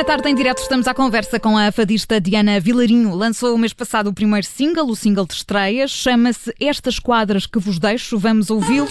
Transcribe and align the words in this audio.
na 0.00 0.04
tarde 0.04 0.30
em 0.30 0.34
direto 0.34 0.62
estamos 0.62 0.88
à 0.88 0.94
conversa 0.94 1.38
com 1.38 1.58
a 1.58 1.70
fadista 1.70 2.18
Diana 2.18 2.58
Vilarinho. 2.58 3.14
Lançou 3.14 3.54
o 3.54 3.58
mês 3.58 3.74
passado 3.74 4.06
o 4.08 4.14
primeiro 4.14 4.46
single, 4.46 4.88
o 4.88 4.96
single 4.96 5.26
de 5.26 5.34
estreia, 5.34 5.86
chama-se 5.86 6.54
Estas 6.58 6.98
Quadras 6.98 7.44
que 7.44 7.58
vos 7.58 7.78
deixo. 7.78 8.18
Vamos 8.18 8.48
ouvi-lo 8.48 8.88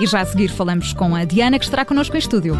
e 0.00 0.06
já 0.06 0.22
a 0.22 0.24
seguir 0.24 0.48
falamos 0.48 0.94
com 0.94 1.14
a 1.14 1.24
Diana 1.24 1.58
que 1.58 1.64
estará 1.66 1.84
connosco 1.84 2.16
em 2.16 2.20
estúdio. 2.20 2.56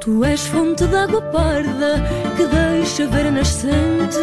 Tu 0.00 0.24
és 0.24 0.40
fonte 0.46 0.86
de 0.86 0.96
água 0.96 1.20
parda 1.20 2.02
que 2.34 2.46
deixa 2.46 3.06
ver 3.08 3.26
a 3.26 3.30
nascente. 3.30 4.16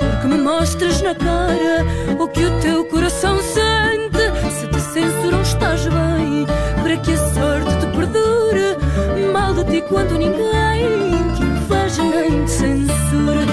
Porque 0.00 0.26
me 0.26 0.38
mostras 0.38 1.00
na 1.02 1.14
cara 1.14 1.86
o 2.18 2.26
que 2.26 2.44
o 2.44 2.60
teu 2.60 2.84
coração 2.86 3.38
sente. 3.38 4.24
Se 4.50 4.66
te 4.66 4.80
censuram, 4.80 5.40
estás 5.40 5.86
bem, 5.86 6.44
para 6.82 6.96
que 6.96 7.12
a 7.12 7.16
sorte 7.32 7.78
te 7.78 7.86
perdure. 7.96 9.32
Mal 9.32 9.54
de 9.54 9.64
ti 9.70 9.84
quando 9.88 10.18
ninguém 10.18 10.88
te 11.36 11.42
inveja 11.42 12.02
nem 12.02 12.44
te 12.44 12.50
censura. 12.50 13.46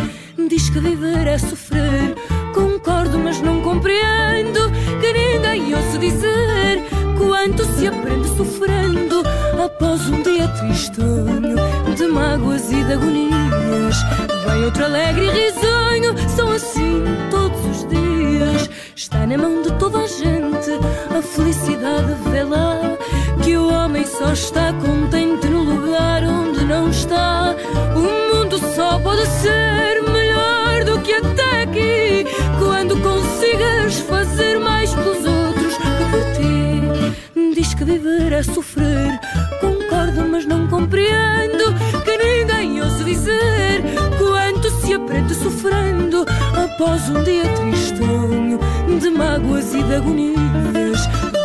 Diz 0.49 0.67
que 0.67 0.79
viver 0.79 1.27
é 1.27 1.37
sofrer. 1.37 2.15
Concordo, 2.55 3.19
mas 3.19 3.39
não 3.39 3.61
compreendo 3.61 4.71
que 4.99 5.13
ninguém 5.13 5.75
ouça 5.75 5.99
dizer 5.99 7.00
quanto 7.31 7.63
se 7.63 7.87
aprende 7.87 8.27
sofrendo 8.35 9.23
após 9.63 10.01
um 10.09 10.21
dia 10.21 10.49
tristonho 10.49 11.55
de 11.95 12.07
mágoas 12.07 12.69
e 12.69 12.83
de 12.83 12.91
agonias. 12.91 13.95
Vem 14.45 14.65
outro 14.65 14.83
alegre 14.83 15.27
e 15.27 15.29
risonho, 15.29 16.29
são 16.35 16.51
assim 16.51 17.01
todos 17.29 17.65
os 17.67 17.87
dias. 17.87 18.69
Está 18.93 19.25
na 19.25 19.37
mão 19.37 19.61
de 19.61 19.71
toda 19.79 19.99
a 19.99 20.07
gente 20.07 20.71
a 21.17 21.21
felicidade 21.21 22.13
vê 22.29 22.43
lá 22.43 22.97
que 23.41 23.55
o 23.55 23.71
homem 23.71 24.05
só 24.05 24.33
está 24.33 24.73
contente 24.73 25.47
no 25.47 25.63
lugar 25.63 26.23
onde 26.25 26.65
não 26.65 26.89
está. 26.89 27.55
O 27.95 28.35
mundo 28.35 28.59
só 28.75 28.99
pode 28.99 29.25
ser 29.25 29.60
é 38.33 38.43
sofrer. 38.43 39.19
Concordo, 39.59 40.27
mas 40.29 40.45
não 40.45 40.67
compreendo 40.67 41.73
que 42.03 42.17
ninguém 42.17 42.81
ouça 42.81 43.03
dizer 43.03 43.83
quanto 44.17 44.69
se 44.81 44.93
aprende 44.93 45.35
sofrendo 45.35 46.25
após 46.55 47.09
um 47.09 47.23
dia 47.23 47.43
tristonho 47.55 48.59
de 48.99 49.09
mágoas 49.09 49.73
e 49.73 49.83
de 49.83 49.95
agonias. 49.95 50.99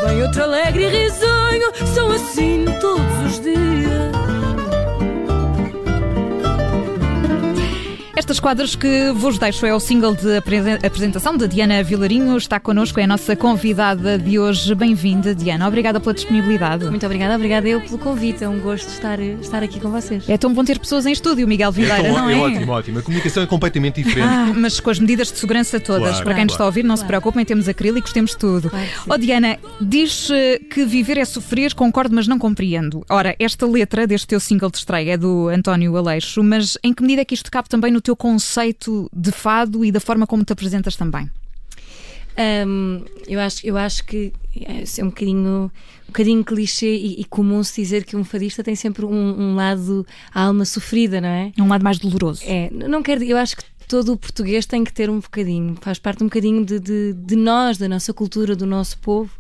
Vem 0.07 0.23
outro 0.23 0.43
alegre 0.43 0.85
e 0.85 0.89
risonho, 0.89 1.73
são 1.95 2.11
assim 2.11 2.65
todos 2.81 3.06
Estas 8.47 8.55
quadras 8.55 8.77
que 8.77 9.11
vos 9.11 9.39
deixo 9.39 9.67
é 9.67 9.75
o 9.75 9.81
single 9.81 10.15
de 10.15 10.37
apresentação 10.37 11.37
de 11.37 11.49
Diana 11.49 11.83
Vilarinho. 11.83 12.37
Está 12.37 12.61
connosco, 12.61 13.01
é 13.01 13.03
a 13.03 13.07
nossa 13.07 13.35
convidada 13.35 14.17
de 14.17 14.39
hoje. 14.39 14.73
Bem-vinda, 14.73 15.35
Diana. 15.35 15.67
Obrigada 15.67 15.99
pela 15.99 16.15
disponibilidade. 16.15 16.85
Muito 16.85 17.05
obrigada, 17.05 17.35
obrigada 17.35 17.67
eu 17.69 17.81
pelo 17.81 17.99
convite. 17.99 18.45
É 18.45 18.49
um 18.49 18.61
gosto 18.61 18.87
estar, 18.87 19.19
estar 19.19 19.65
aqui 19.65 19.81
com 19.81 19.91
vocês. 19.91 20.29
É 20.29 20.39
tão 20.39 20.55
bom 20.55 20.63
ter 20.63 20.79
pessoas 20.79 21.07
em 21.07 21.11
estúdio, 21.11 21.49
Miguel 21.49 21.73
Vileira, 21.73 22.07
é, 22.07 22.13
não 22.13 22.31
é? 22.31 22.35
É 22.35 22.37
ótimo, 22.39 22.73
ótimo. 22.73 22.99
A 23.01 23.03
comunicação 23.03 23.43
é 23.43 23.47
completamente 23.47 24.01
diferente. 24.01 24.29
Ah, 24.29 24.53
mas 24.55 24.79
com 24.79 24.91
as 24.91 25.01
medidas 25.01 25.33
de 25.33 25.39
segurança 25.41 25.81
todas. 25.81 26.11
Claro, 26.11 26.25
Para 26.25 26.35
quem 26.35 26.45
nos 26.45 26.53
claro. 26.53 26.55
está 26.55 26.65
a 26.65 26.67
ouvir, 26.67 26.85
não 26.85 26.97
se 26.97 27.01
Claro. 27.01 27.09
preocupem, 27.21 27.45
temos 27.45 27.69
acrílicos, 27.69 28.13
temos 28.13 28.37
tudo. 28.37 28.71
Claro. 28.71 28.87
Oh, 29.09 29.19
Diana, 29.19 29.59
diz 29.81 30.31
eh, 30.31 30.61
que 30.71 30.85
viver 30.85 31.19
é 31.19 31.25
sofrer, 31.25 31.75
concordo, 31.75 32.15
mas 32.15 32.29
não 32.29 32.39
compreendo. 32.39 33.05
Ora, 33.11 33.35
esta 33.41 33.67
letra 33.67 34.07
deste 34.07 34.29
teu 34.29 34.39
single 34.39 34.71
de 34.71 34.79
estreia 34.79 35.15
é 35.15 35.17
do 35.17 35.49
António 35.49 35.97
Aleixo, 35.97 36.45
mas 36.45 36.79
em 36.85 36.95
que 36.95 37.03
medida 37.03 37.23
é 37.23 37.25
que 37.25 37.35
isto 37.35 37.51
cabe 37.51 37.69
também 37.69 37.91
no 37.91 38.01
teu 38.01 38.15
conceito 38.15 38.36
de 39.13 39.33
fado 39.33 39.85
e 39.85 39.93
da 39.93 40.01
forma 40.01 40.27
como 40.27 40.45
te 40.45 40.53
apresentas 40.53 40.97
também? 40.97 41.31
Hum, 42.67 43.03
eu, 43.27 43.41
acho, 43.41 43.67
eu 43.67 43.77
acho 43.79 44.05
que 44.05 44.33
é 44.55 44.85
é 45.01 45.05
um 45.05 45.09
bocadinho, 45.09 45.71
um 46.05 46.07
bocadinho 46.07 46.45
clichê 46.45 46.95
e, 46.95 47.21
e 47.21 47.25
comum 47.25 47.63
se 47.63 47.81
dizer 47.81 48.05
que 48.05 48.17
um 48.17 48.25
fadista 48.25 48.63
tem 48.63 48.75
sempre 48.75 49.05
um, 49.07 49.11
um 49.11 49.55
lado, 49.55 50.07
a 50.33 50.43
alma 50.43 50.65
sofrida, 50.65 51.21
não 51.21 51.29
é? 51.29 51.53
Um 51.59 51.69
lado 51.69 51.83
mais 51.83 51.99
doloroso. 51.99 52.43
É, 52.45 52.71
não 52.71 53.03
quero 53.03 53.25
eu 53.25 53.39
acho 53.39 53.57
que 53.57 53.65
todo 53.89 54.13
o 54.13 54.17
português 54.17 54.67
tem 54.67 54.85
que 54.85 54.93
ter 54.93 55.09
um 55.09 55.21
bocadinho, 55.21 55.77
faz 55.81 55.99
parte 55.99 56.23
um 56.23 56.27
bocadinho 56.27 56.65
de, 56.65 56.79
de, 56.79 57.13
de 57.15 57.37
nós, 57.37 57.79
da 57.79 57.89
nossa 57.89 58.13
cultura, 58.13 58.55
do 58.55 58.67
nosso 58.67 58.99
povo. 58.99 59.31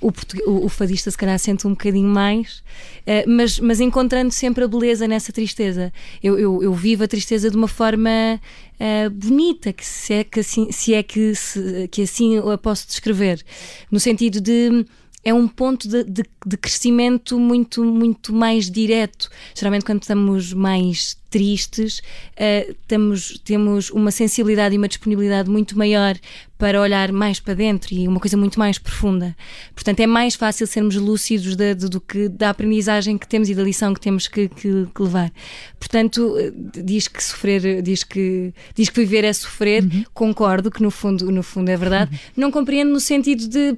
O, 0.00 0.12
o- 0.46 0.68
fadista, 0.68 1.10
se 1.10 1.16
calhar, 1.18 1.36
sente 1.38 1.66
um 1.66 1.70
bocadinho 1.70 2.08
mais, 2.08 2.62
eh, 3.04 3.24
mas, 3.26 3.58
mas 3.58 3.80
encontrando 3.80 4.30
sempre 4.32 4.62
a 4.62 4.68
beleza 4.68 5.08
nessa 5.08 5.32
tristeza. 5.32 5.92
Eu, 6.22 6.38
eu, 6.38 6.62
eu 6.62 6.72
vivo 6.72 7.02
a 7.02 7.08
tristeza 7.08 7.50
de 7.50 7.56
uma 7.56 7.66
forma 7.66 8.40
eh, 8.78 9.08
bonita, 9.08 9.72
que 9.72 9.84
se 9.84 10.14
é 10.14 10.22
que 10.24 10.38
assim, 10.40 10.70
se 10.70 10.94
é 10.94 11.02
que, 11.02 11.34
se- 11.34 11.88
que 11.90 12.02
assim 12.02 12.38
a 12.38 12.56
posso 12.56 12.86
descrever, 12.86 13.42
no 13.90 13.98
sentido 13.98 14.40
de 14.40 14.84
é 15.24 15.34
um 15.34 15.48
ponto 15.48 15.88
de, 15.88 16.04
de- 16.04 16.24
de 16.46 16.56
crescimento 16.56 17.38
muito, 17.38 17.84
muito 17.84 18.32
mais 18.32 18.70
direto. 18.70 19.28
Geralmente, 19.54 19.84
quando 19.84 20.00
estamos 20.02 20.52
mais 20.52 21.16
tristes, 21.28 22.00
eh, 22.36 22.74
temos, 22.86 23.38
temos 23.44 23.90
uma 23.90 24.10
sensibilidade 24.10 24.74
e 24.74 24.78
uma 24.78 24.88
disponibilidade 24.88 25.50
muito 25.50 25.76
maior 25.76 26.16
para 26.56 26.80
olhar 26.80 27.12
mais 27.12 27.38
para 27.38 27.52
dentro 27.52 27.92
e 27.94 28.08
uma 28.08 28.18
coisa 28.18 28.36
muito 28.36 28.58
mais 28.58 28.78
profunda. 28.78 29.36
Portanto, 29.74 30.00
é 30.00 30.06
mais 30.06 30.34
fácil 30.36 30.66
sermos 30.66 30.96
lúcidos 30.96 31.54
da- 31.54 31.74
do, 31.74 31.90
do 31.90 32.00
que 32.00 32.28
da 32.30 32.48
aprendizagem 32.50 33.18
que 33.18 33.28
temos 33.28 33.50
e 33.50 33.54
da 33.54 33.62
lição 33.62 33.92
que 33.92 34.00
temos 34.00 34.26
que, 34.28 34.48
que- 34.48 34.86
que 34.94 35.02
levar. 35.02 35.30
Portanto, 35.78 36.36
eh, 36.38 36.52
diz 36.82 37.08
que 37.08 37.22
sofrer, 37.22 37.82
diz 37.82 38.02
que, 38.04 38.54
diz 38.74 38.88
que 38.88 39.00
viver 39.00 39.24
é 39.24 39.32
sofrer, 39.32 39.84
concordo 40.14 40.70
que 40.70 40.82
no 40.82 40.90
fundo, 40.90 41.30
no 41.30 41.42
fundo 41.42 41.68
é 41.68 41.76
verdade. 41.76 42.18
Não 42.36 42.50
compreendo 42.50 42.90
no 42.92 43.00
sentido 43.00 43.46
de 43.48 43.76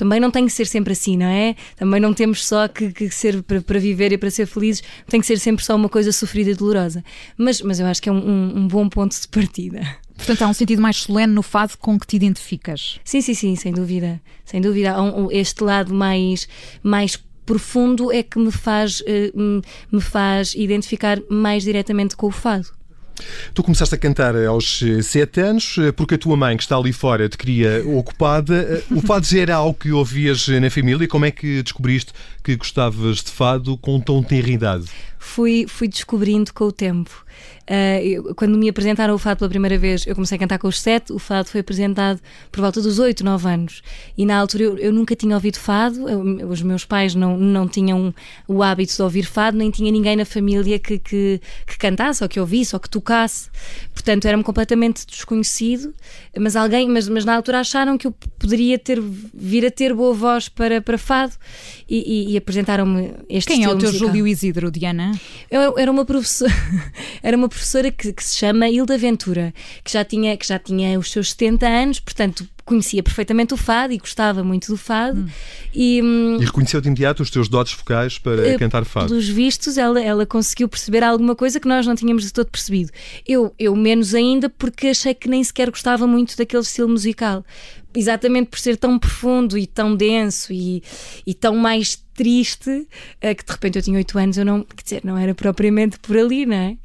também 0.00 0.18
não 0.18 0.30
tem 0.30 0.46
que 0.46 0.52
ser 0.52 0.66
sempre 0.66 0.94
assim, 0.94 1.14
não 1.14 1.26
é? 1.26 1.54
Também 1.76 2.00
não 2.00 2.14
temos 2.14 2.46
só 2.46 2.66
que, 2.66 2.90
que 2.90 3.10
ser 3.10 3.42
para, 3.42 3.60
para 3.60 3.78
viver 3.78 4.12
e 4.12 4.16
para 4.16 4.30
ser 4.30 4.46
felizes, 4.46 4.82
tem 5.06 5.20
que 5.20 5.26
ser 5.26 5.38
sempre 5.38 5.62
só 5.62 5.76
uma 5.76 5.90
coisa 5.90 6.10
sofrida 6.10 6.50
e 6.50 6.54
dolorosa. 6.54 7.04
Mas, 7.36 7.60
mas 7.60 7.78
eu 7.78 7.84
acho 7.86 8.00
que 8.00 8.08
é 8.08 8.12
um, 8.12 8.16
um- 8.16 8.58
um 8.60 8.66
bom 8.66 8.88
ponto 8.88 9.14
de 9.20 9.28
partida. 9.28 9.82
Portanto, 10.16 10.40
há 10.40 10.48
um 10.48 10.54
sentido 10.54 10.80
mais 10.80 10.96
solene 10.96 11.34
no 11.34 11.42
fado 11.42 11.76
com 11.78 11.98
que 12.00 12.06
te 12.06 12.16
identificas. 12.16 12.98
Sim, 13.04 13.20
sim, 13.20 13.34
sim, 13.34 13.56
sem 13.56 13.72
dúvida. 13.74 14.18
Sem 14.44 14.60
dúvida. 14.62 14.92
Há 14.92 15.02
um- 15.02 15.30
este 15.30 15.62
lado 15.62 15.92
mais, 15.92 16.48
mais 16.82 17.22
profundo 17.44 18.10
é 18.10 18.22
que 18.22 18.38
me 18.38 18.50
faz, 18.50 19.02
eh, 19.06 19.30
me 19.92 20.00
faz 20.00 20.54
identificar 20.54 21.18
mais 21.28 21.62
diretamente 21.64 22.16
com 22.16 22.26
o 22.28 22.30
fado. 22.30 22.68
Tu 23.54 23.62
começaste 23.62 23.94
a 23.94 23.98
cantar 23.98 24.34
aos 24.36 24.82
eh, 24.82 25.02
sete 25.02 25.40
anos, 25.40 25.76
eh, 25.78 25.92
porque 25.92 26.14
a 26.14 26.18
tua 26.18 26.36
mãe, 26.36 26.56
que 26.56 26.62
está 26.62 26.76
ali 26.76 26.92
fora, 26.92 27.28
te 27.28 27.36
queria 27.36 27.82
ocupada. 27.86 28.54
Eh, 28.54 28.94
O 28.94 29.00
fado 29.00 29.26
já 29.26 29.40
era 29.40 29.54
algo 29.56 29.74
que 29.78 29.92
ouvias 29.92 30.48
na 30.48 30.70
família. 30.70 31.06
Como 31.08 31.24
é 31.24 31.30
que 31.30 31.62
descobriste 31.62 32.12
que 32.42 32.56
gostavas 32.56 33.18
de 33.18 33.30
fado 33.30 33.76
com 33.78 34.00
tão 34.00 34.22
tenra 34.22 34.50
idade? 34.50 34.84
fui, 35.20 35.66
fui 35.68 35.86
descobrindo 35.86 36.52
com 36.52 36.64
o 36.64 36.72
tempo. 36.72 37.24
Ah, 37.72 38.02
eu- 38.02 38.34
quando 38.34 38.58
me 38.58 38.68
apresentaram 38.68 39.14
o 39.14 39.18
fado 39.18 39.38
pela 39.38 39.48
primeira 39.48 39.78
vez, 39.78 40.04
eu 40.04 40.12
comecei 40.16 40.34
a 40.34 40.38
cantar 40.40 40.58
com 40.58 40.66
os 40.66 40.80
sete, 40.80 41.12
o 41.12 41.20
fado 41.20 41.48
foi 41.48 41.60
apresentado 41.60 42.18
por 42.50 42.60
volta 42.62 42.82
dos 42.82 42.98
oito, 42.98 43.24
nove 43.24 43.48
anos. 43.48 43.80
E 44.18 44.26
na 44.26 44.36
altura 44.38 44.64
eu, 44.64 44.76
eu 44.78 44.92
nunca 44.92 45.14
tinha 45.14 45.36
ouvido 45.36 45.56
fado, 45.56 46.08
eu- 46.08 46.48
os 46.48 46.62
meus 46.62 46.84
pais 46.84 47.14
não, 47.14 47.38
não 47.38 47.68
tinham 47.68 48.12
o 48.48 48.60
hábito 48.60 48.96
de 48.96 49.00
ouvir 49.02 49.22
fado, 49.22 49.56
nem 49.56 49.70
tinha 49.70 49.92
ninguém 49.92 50.16
na 50.16 50.24
família 50.24 50.80
que, 50.80 50.98
que, 50.98 51.40
que 51.64 51.78
cantasse, 51.78 52.24
ou 52.24 52.28
que 52.28 52.40
ouvisse, 52.40 52.74
ou 52.74 52.80
que 52.80 52.90
tocasse. 52.90 53.48
Portanto, 53.94 54.24
era-me 54.24 54.42
completamente 54.42 55.06
desconhecido, 55.06 55.94
mas 56.36 56.56
alguém, 56.56 56.88
mas, 56.88 57.08
mas 57.08 57.24
na 57.24 57.36
altura 57.36 57.60
acharam 57.60 57.96
que 57.96 58.08
eu 58.08 58.12
poderia 58.36 58.80
ter, 58.80 59.00
vir 59.32 59.64
a 59.64 59.70
ter 59.70 59.94
boa 59.94 60.12
voz 60.12 60.48
para, 60.48 60.80
para 60.80 60.98
fado 60.98 61.34
e, 61.88 61.98
e- 62.30 62.32
e 62.32 62.36
apresentaram-me 62.36 63.12
este 63.28 63.46
Quem 63.52 63.62
é 63.62 63.68
o 63.68 63.78
teu 63.78 63.88
musical. 63.88 64.08
Júlio 64.08 64.26
Isidro, 64.26 64.72
Diana? 64.72 65.12
Eu 65.48 65.78
era 65.78 65.88
uma 65.88 66.04
professora, 66.04 66.50
era 67.22 67.36
uma 67.36 67.46
professora 67.48 67.59
que, 67.96 68.12
que 68.12 68.24
se 68.24 68.38
chama 68.38 68.68
Hilda 68.68 68.96
Ventura, 68.96 69.52
que 69.84 69.92
já 69.92 70.04
tinha 70.04 70.36
que 70.36 70.46
já 70.46 70.58
tinha 70.58 70.98
os 70.98 71.10
seus 71.10 71.30
70 71.30 71.66
anos, 71.66 72.00
portanto 72.00 72.48
conhecia 72.70 73.02
perfeitamente 73.02 73.52
o 73.52 73.56
fado 73.56 73.92
e 73.92 73.98
gostava 73.98 74.44
muito 74.44 74.68
do 74.68 74.76
fado 74.76 75.28
e 75.74 76.00
hum, 76.00 76.36
E 76.40 76.44
reconheceu 76.44 76.80
de 76.80 76.86
imediato 76.86 77.20
os 77.20 77.28
teus 77.28 77.48
dotes 77.48 77.72
focais 77.72 78.16
para 78.16 78.46
eh, 78.46 78.58
cantar 78.58 78.84
fado. 78.84 79.08
Pelos 79.08 79.28
vistos, 79.28 79.76
ela, 79.76 80.00
ela 80.00 80.24
conseguiu 80.24 80.68
perceber 80.68 81.02
alguma 81.02 81.34
coisa 81.34 81.58
que 81.58 81.66
nós 81.66 81.84
não 81.84 81.96
tínhamos 81.96 82.22
de 82.22 82.32
todo 82.32 82.46
percebido. 82.46 82.92
Eu, 83.26 83.52
eu 83.58 83.74
menos 83.74 84.14
ainda, 84.14 84.48
porque 84.48 84.88
achei 84.88 85.14
que 85.14 85.28
nem 85.28 85.42
sequer 85.42 85.68
gostava 85.68 86.06
muito 86.06 86.36
daquele 86.36 86.62
estilo 86.62 86.88
musical. 86.88 87.44
exatamente 87.92 88.48
por 88.48 88.60
ser 88.60 88.76
tão 88.76 88.98
profundo 89.00 89.58
e 89.58 89.66
tão 89.66 89.96
denso 89.96 90.52
e, 90.52 90.80
e 91.26 91.34
tão 91.34 91.56
mais 91.56 92.00
triste 92.14 92.70
uh, 92.70 93.34
que 93.34 93.44
de 93.44 93.52
repente 93.52 93.78
eu 93.78 93.82
tinha 93.82 93.96
8 93.96 94.18
anos, 94.18 94.38
eu 94.38 94.44
não, 94.44 94.62
quer 94.62 94.82
dizer, 94.82 95.00
não 95.04 95.16
era 95.16 95.34
propriamente 95.34 95.98
por 95.98 96.16
ali, 96.16 96.46
não 96.46 96.56
é? 96.56 96.76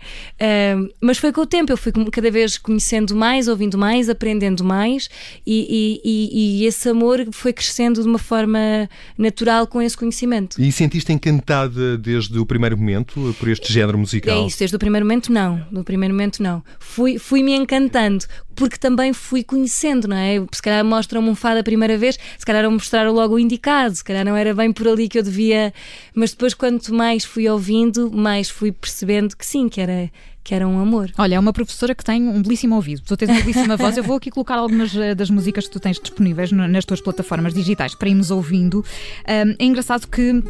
Mas 1.01 1.17
foi 1.17 1.31
com 1.31 1.41
o 1.41 1.45
tempo, 1.45 1.71
eu 1.71 1.77
fui 1.77 1.91
cada 2.11 2.31
vez 2.31 2.57
conhecendo 2.57 3.15
mais, 3.15 3.47
ouvindo 3.47 3.77
mais, 3.77 4.09
aprendendo 4.09 4.63
mais 4.63 5.09
e, 5.45 6.01
e, 6.03 6.61
e, 6.61 6.65
esse 6.65 6.89
amor 6.89 7.25
foi 7.31 7.53
crescendo 7.53 8.01
de 8.01 8.07
uma 8.07 8.17
forma 8.17 8.89
natural 9.17 9.67
com 9.67 9.81
esse 9.81 9.97
conhecimento. 9.97 10.61
E 10.61 10.71
sentiste 10.71 11.11
encantada 11.11 11.97
desde 11.97 12.37
o 12.39 12.45
primeiro 12.45 12.77
momento 12.77 13.35
por 13.39 13.49
este 13.49 13.71
género 13.71 13.97
musical? 13.97 14.43
É 14.43 14.47
isso, 14.47 14.59
desde 14.59 14.75
o 14.75 14.79
primeiro 14.79 15.05
momento 15.05 15.31
não, 15.31 15.65
no 15.71 15.83
primeiro 15.83 16.13
momento 16.13 16.41
não. 16.41 16.63
Fui, 16.79 17.17
fui 17.17 17.43
me 17.43 17.53
encantando, 17.55 18.25
porque 18.55 18.77
também 18.77 19.13
fui 19.13 19.43
conhecendo, 19.43 20.07
não 20.07 20.17
é? 20.17 20.43
Se 20.51 20.61
calhar 20.61 20.83
mostram-me 20.83 21.29
um 21.29 21.35
fado 21.35 21.59
a 21.59 21.63
primeira 21.63 21.97
vez, 21.97 22.17
se 22.37 22.45
calhar 22.45 22.69
mostraram 22.69 23.11
logo 23.11 23.35
o 23.35 23.39
indicado, 23.39 23.95
se 23.95 24.03
calhar 24.03 24.25
não 24.25 24.35
era 24.35 24.53
bem 24.53 24.71
por 24.71 24.87
ali 24.87 25.07
que 25.07 25.19
eu 25.19 25.23
devia. 25.25 25.73
Mas 26.13 26.31
depois, 26.31 26.53
quanto 26.53 26.93
mais 26.93 27.23
fui 27.23 27.49
ouvindo, 27.49 28.11
mais 28.11 28.49
fui 28.49 28.71
percebendo 28.71 29.35
que 29.35 29.45
sim, 29.45 29.67
que 29.67 29.81
era, 29.81 30.09
que 30.43 30.55
era 30.55 30.67
um 30.67 30.79
amor. 30.79 31.11
Olha, 31.17 31.35
é 31.35 31.39
uma 31.39 31.51
professora 31.51 31.93
que 31.93 32.03
tem 32.03 32.27
um 32.27 32.41
belíssimo 32.41 32.75
ouvido. 32.75 33.01
Tu 33.05 33.17
tens 33.17 33.29
uma 33.29 33.41
belíssima 33.41 33.75
voz. 33.75 33.97
Eu 33.97 34.03
vou 34.03 34.17
aqui 34.17 34.31
colocar 34.31 34.55
algumas 34.55 34.95
eh, 34.95 35.13
das 35.13 35.29
músicas 35.29 35.65
que 35.65 35.73
tu 35.73 35.79
tens 35.79 35.99
disponíveis 35.99 36.51
nas 36.51 36.85
tuas 36.85 37.01
plataformas 37.01 37.53
digitais 37.53 37.95
para 37.95 38.09
irmos 38.09 38.31
ouvindo. 38.31 38.83
é 39.25 39.43
engraçado 39.59 40.07
que 40.07 40.43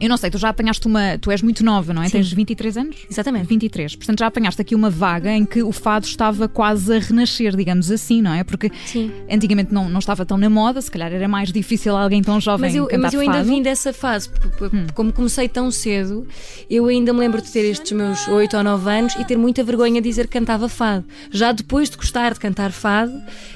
eu 0.00 0.08
não 0.08 0.16
sei, 0.16 0.30
tu 0.30 0.38
já 0.38 0.50
apanhaste 0.50 0.86
uma. 0.86 1.18
Tu 1.18 1.30
és 1.30 1.42
muito 1.42 1.64
nova, 1.64 1.92
não 1.92 2.02
é? 2.02 2.06
Sim. 2.06 2.12
Tens 2.12 2.32
23 2.32 2.76
anos? 2.76 2.96
Exatamente. 3.10 3.46
23. 3.46 3.96
Portanto, 3.96 4.18
já 4.20 4.26
apanhaste 4.26 4.60
aqui 4.60 4.74
uma 4.74 4.90
vaga 4.90 5.32
em 5.32 5.44
que 5.44 5.62
o 5.62 5.72
fado 5.72 6.06
estava 6.06 6.48
quase 6.48 6.94
a 6.94 6.98
renascer, 6.98 7.56
digamos 7.56 7.90
assim, 7.90 8.22
não 8.22 8.32
é? 8.32 8.44
Porque 8.44 8.70
Sim. 8.86 9.10
antigamente 9.30 9.72
não, 9.72 9.88
não 9.88 9.98
estava 9.98 10.24
tão 10.24 10.36
na 10.36 10.48
moda, 10.48 10.80
se 10.80 10.90
calhar 10.90 11.12
era 11.12 11.26
mais 11.26 11.50
difícil 11.50 11.96
alguém 11.96 12.22
tão 12.22 12.40
jovem 12.40 12.68
mas 12.68 12.74
eu, 12.74 12.86
cantar 12.86 13.02
Mas 13.02 13.14
eu 13.14 13.20
ainda 13.20 13.34
fado. 13.34 13.48
vim 13.48 13.62
dessa 13.62 13.92
fase, 13.92 14.30
hum. 14.60 14.86
como 14.94 15.12
comecei 15.12 15.48
tão 15.48 15.70
cedo, 15.70 16.26
eu 16.68 16.86
ainda 16.86 17.12
me 17.12 17.20
lembro 17.20 17.40
de 17.40 17.50
ter 17.50 17.64
estes 17.64 17.92
meus 17.92 18.28
8 18.28 18.56
ou 18.56 18.62
9 18.62 18.90
anos 18.90 19.14
e 19.16 19.24
ter 19.24 19.36
muita 19.36 19.64
vergonha 19.64 20.00
de 20.00 20.08
dizer 20.08 20.26
que 20.26 20.32
cantava 20.32 20.68
fado. 20.68 21.04
Já 21.30 21.52
depois 21.52 21.90
de 21.90 21.96
gostar 21.96 22.34
de 22.34 22.40
cantar 22.40 22.72
fado, 22.72 23.12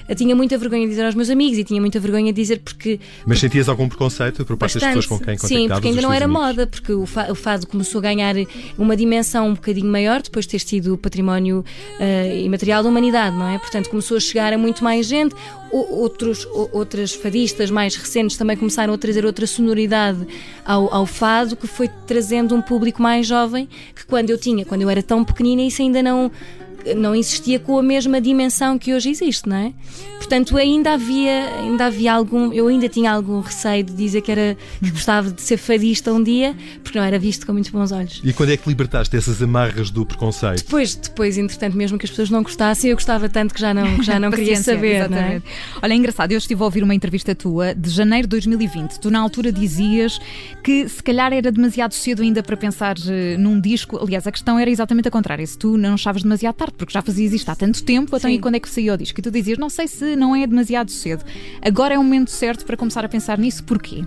eu 0.08 0.17
tinha 0.17 0.34
muita 0.34 0.56
vergonha 0.58 0.82
de 0.82 0.90
dizer 0.90 1.05
aos 1.05 1.14
meus 1.14 1.31
amigos 1.31 1.58
e 1.58 1.64
tinha 1.64 1.81
muita 1.81 2.00
vergonha 2.00 2.32
de 2.32 2.40
dizer 2.40 2.61
porque. 2.61 2.99
Mas 3.26 3.38
sentias 3.38 3.69
algum 3.69 3.88
preconceito 3.88 4.44
por 4.44 4.56
parte 4.56 4.75
das 4.75 4.82
pessoas 4.82 5.06
com 5.06 5.19
quem 5.19 5.37
contactavas? 5.37 5.49
Sim, 5.49 5.69
porque 5.69 5.88
ainda 5.88 6.02
não 6.02 6.12
era 6.12 6.21
amigos? 6.24 6.42
moda, 6.42 6.66
porque 6.66 6.92
o 6.92 7.06
fado 7.06 7.66
começou 7.66 7.98
a 7.98 8.02
ganhar 8.02 8.34
uma 8.78 8.96
dimensão 8.96 9.48
um 9.48 9.54
bocadinho 9.54 9.90
maior 9.90 10.22
depois 10.22 10.44
de 10.46 10.52
ter 10.52 10.60
sido 10.60 10.96
património 10.96 11.64
uh, 11.98 12.36
imaterial 12.36 12.82
da 12.82 12.88
humanidade, 12.88 13.36
não 13.36 13.48
é? 13.48 13.58
Portanto, 13.58 13.88
começou 13.88 14.16
a 14.16 14.20
chegar 14.20 14.52
a 14.52 14.58
muito 14.58 14.82
mais 14.82 15.06
gente. 15.06 15.34
Outros, 15.70 16.46
outras 16.70 17.14
fadistas 17.14 17.70
mais 17.70 17.96
recentes 17.96 18.36
também 18.36 18.58
começaram 18.58 18.92
a 18.92 18.98
trazer 18.98 19.24
outra 19.24 19.46
sonoridade 19.46 20.26
ao, 20.66 20.92
ao 20.92 21.06
fado, 21.06 21.56
que 21.56 21.66
foi 21.66 21.88
trazendo 22.06 22.54
um 22.54 22.60
público 22.60 23.00
mais 23.00 23.26
jovem 23.26 23.66
que 23.94 24.04
quando 24.04 24.28
eu 24.28 24.36
tinha, 24.36 24.66
quando 24.66 24.82
eu 24.82 24.90
era 24.90 25.02
tão 25.02 25.24
pequenina, 25.24 25.62
isso 25.62 25.80
ainda 25.80 26.02
não 26.02 26.30
não 26.96 27.14
existia 27.14 27.58
com 27.58 27.79
a 27.79 27.82
mesma 27.82 28.20
dimensão 28.20 28.79
que 28.79 28.94
hoje 28.94 29.11
existe, 29.11 29.49
não 29.49 29.56
é? 29.56 29.73
Portanto, 30.19 30.56
ainda 30.56 30.93
havia, 30.93 31.56
ainda 31.61 31.87
havia 31.87 32.12
algum, 32.12 32.52
eu 32.52 32.69
ainda 32.69 32.88
tinha 32.88 33.11
algum 33.12 33.40
receio 33.40 33.84
de 33.84 33.93
dizer 33.93 34.23
que 34.23 34.31
era 34.31 34.56
que 34.82 34.90
gostava 34.90 35.31
de 35.31 35.43
ser 35.43 35.56
fadista 35.56 36.12
um 36.12 36.23
dia, 36.23 36.55
porque 36.82 36.99
não 36.99 37.05
era 37.05 37.19
visto 37.19 37.44
com 37.44 37.52
muitos 37.52 37.70
bons 37.70 37.93
olhos. 37.93 38.20
E 38.25 38.32
quando 38.32 38.50
é 38.50 38.56
que 38.56 38.69
libertaste 38.69 39.14
dessas 39.14 39.43
amarras 39.43 39.90
do 39.90 40.06
preconceito? 40.06 40.64
Depois, 40.64 40.94
depois, 40.94 41.37
entretanto, 41.37 41.76
mesmo 41.76 41.99
que 41.99 42.06
as 42.06 42.11
pessoas 42.11 42.31
não 42.31 42.43
gostassem, 42.43 42.90
eu 42.90 42.96
gostava 42.96 43.29
tanto 43.29 43.55
que 43.55 43.61
já 43.61 43.75
não, 43.75 43.99
que 43.99 44.05
já 44.05 44.19
não 44.19 44.31
queria 44.32 44.56
saber, 44.56 45.11
não 45.11 45.19
é? 45.19 45.43
Olha, 45.82 45.93
é 45.93 45.96
engraçado, 45.96 46.32
eu 46.32 46.38
estive 46.38 46.62
a 46.62 46.64
ouvir 46.64 46.82
uma 46.82 46.94
entrevista 46.94 47.34
tua 47.34 47.75
de 47.75 47.90
janeiro 47.90 48.26
de 48.26 48.31
2020. 48.31 49.00
Tu 49.00 49.11
na 49.11 49.20
altura 49.20 49.52
dizias 49.52 50.20
que 50.62 50.88
se 50.88 51.02
calhar 51.02 51.32
era 51.32 51.50
demasiado 51.50 51.93
cedo 51.93 52.23
ainda 52.23 52.43
para 52.43 52.56
pensar 52.56 52.96
eh, 53.08 53.37
num 53.37 53.61
disco. 53.61 53.99
Aliás, 54.02 54.26
a 54.26 54.32
questão 54.32 54.58
era 54.58 54.70
exatamente 54.70 55.08
a 55.08 55.11
contrária. 55.11 55.46
Se 55.46 55.58
tu 55.58 55.76
não 55.76 55.94
achavas 55.94 56.23
demasiado 56.23 56.55
tarde, 56.55 56.71
porque 56.76 56.92
já 56.92 57.02
fazias 57.02 57.32
isto 57.32 57.48
há 57.48 57.54
tanto 57.54 57.82
tempo, 57.82 58.16
então 58.16 58.30
e 58.30 58.38
quando 58.38 58.56
é 58.56 58.60
que 58.60 58.69
saiu 58.69 58.94
o 58.94 58.96
disco? 58.96 59.19
E 59.20 59.22
tu 59.22 59.30
dizias, 59.30 59.58
não 59.58 59.69
sei 59.69 59.86
se 59.86 60.16
não 60.16 60.34
é 60.34 60.46
demasiado 60.46 60.90
cedo. 60.90 61.24
Agora 61.60 61.94
é 61.94 61.98
o 61.98 62.02
momento 62.02 62.30
certo 62.30 62.64
para 62.64 62.76
começar 62.76 63.04
a 63.04 63.08
pensar 63.08 63.38
nisso, 63.38 63.64
porquê? 63.64 64.04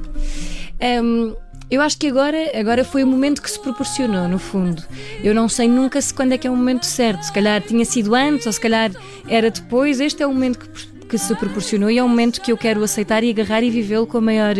Um... 1.04 1.36
Eu 1.70 1.82
acho 1.82 1.98
que 1.98 2.08
agora, 2.08 2.38
agora 2.54 2.84
foi 2.84 3.04
o 3.04 3.08
momento 3.08 3.42
que 3.42 3.50
se 3.50 3.60
proporcionou, 3.60 4.28
no 4.28 4.38
fundo. 4.38 4.84
Eu 5.24 5.34
não 5.34 5.50
sei 5.50 5.68
nunca 5.68 6.00
se 6.00 6.14
quando 6.14 6.34
é 6.34 6.38
que 6.38 6.46
é 6.46 6.52
o 6.52 6.56
momento 6.56 6.86
certo. 6.86 7.24
Se 7.24 7.34
calhar 7.34 7.60
tinha 7.60 7.84
sido 7.84 8.14
antes, 8.14 8.46
ou 8.46 8.54
se 8.54 8.62
calhar 8.62 8.92
era 9.28 9.50
depois. 9.50 10.00
Este 10.00 10.22
é 10.22 10.28
o 10.28 10.32
momento 10.32 10.60
que 10.60 10.70
que 11.08 11.18
se 11.18 11.34
proporcionou 11.36 11.90
e 11.90 11.98
é 11.98 12.04
um 12.04 12.08
momento 12.08 12.42
que 12.42 12.52
eu 12.52 12.58
quero 12.58 12.84
aceitar 12.84 13.24
e 13.24 13.30
agarrar 13.30 13.64
e 13.64 13.70
vivê-lo 13.70 14.08
com 14.08 14.18
a 14.18 14.22
maior 14.22 14.56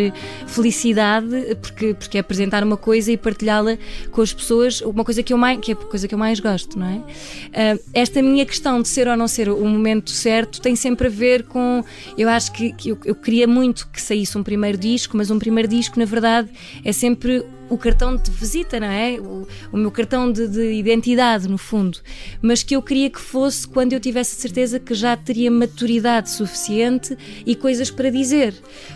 felicidade, 0.46 1.56
porque, 1.60 1.94
porque 1.94 2.18
é 2.18 2.20
apresentar 2.20 2.62
uma 2.62 2.76
coisa 2.76 3.12
e 3.12 3.16
partilhá-la 3.16 3.76
com 4.10 4.22
as 4.22 4.32
pessoas, 4.32 4.80
uma 4.80 5.04
coisa 5.04 5.22
que 5.22 5.32
eu 5.32 5.38
mais, 5.38 5.58
que 5.60 5.72
é 5.72 5.74
a 5.74 5.76
coisa 5.76 6.06
que 6.06 6.14
eu 6.14 6.18
mais 6.18 6.40
gosto, 6.40 6.78
não 6.78 6.86
é? 6.86 6.96
Uh, 6.96 7.80
esta 7.92 8.22
minha 8.22 8.44
questão 8.46 8.80
de 8.80 8.88
ser 8.88 9.08
ou 9.08 9.16
não 9.16 9.28
ser 9.28 9.48
o 9.48 9.64
momento 9.64 10.10
certo 10.10 10.60
tem 10.60 10.76
sempre 10.76 11.08
a 11.08 11.10
ver 11.10 11.44
com. 11.44 11.84
Eu 12.16 12.28
acho 12.28 12.52
que, 12.52 12.72
que 12.72 12.90
eu, 12.90 12.98
eu 13.04 13.14
queria 13.14 13.46
muito 13.46 13.88
que 13.88 14.00
saísse 14.00 14.36
um 14.38 14.42
primeiro 14.42 14.78
disco, 14.78 15.16
mas 15.16 15.30
um 15.30 15.38
primeiro 15.38 15.68
disco, 15.68 15.98
na 15.98 16.04
verdade, 16.04 16.48
é 16.84 16.92
sempre 16.92 17.44
o 17.68 17.76
cartão 17.76 18.16
de 18.16 18.30
visita, 18.30 18.78
não 18.78 18.86
é? 18.86 19.18
O, 19.20 19.46
o 19.72 19.76
meu 19.76 19.90
cartão 19.90 20.30
de, 20.30 20.46
de, 20.48 20.72
identidade, 20.72 21.48
no 21.48 21.58
fundo. 21.58 21.98
Mas 22.40 22.62
que 22.62 22.76
eu 22.76 22.82
queria 22.82 23.10
que 23.10 23.20
fosse 23.20 23.66
quando 23.66 23.92
eu 23.92 24.00
tivesse 24.00 24.36
certeza 24.36 24.78
que 24.78 24.94
já 24.94 25.16
teria 25.16 25.50
maturidade 25.50 26.30
suficiente 26.30 27.16
e 27.44 27.54
coisas 27.54 27.90
para 27.90 28.10
dizer. 28.10 28.54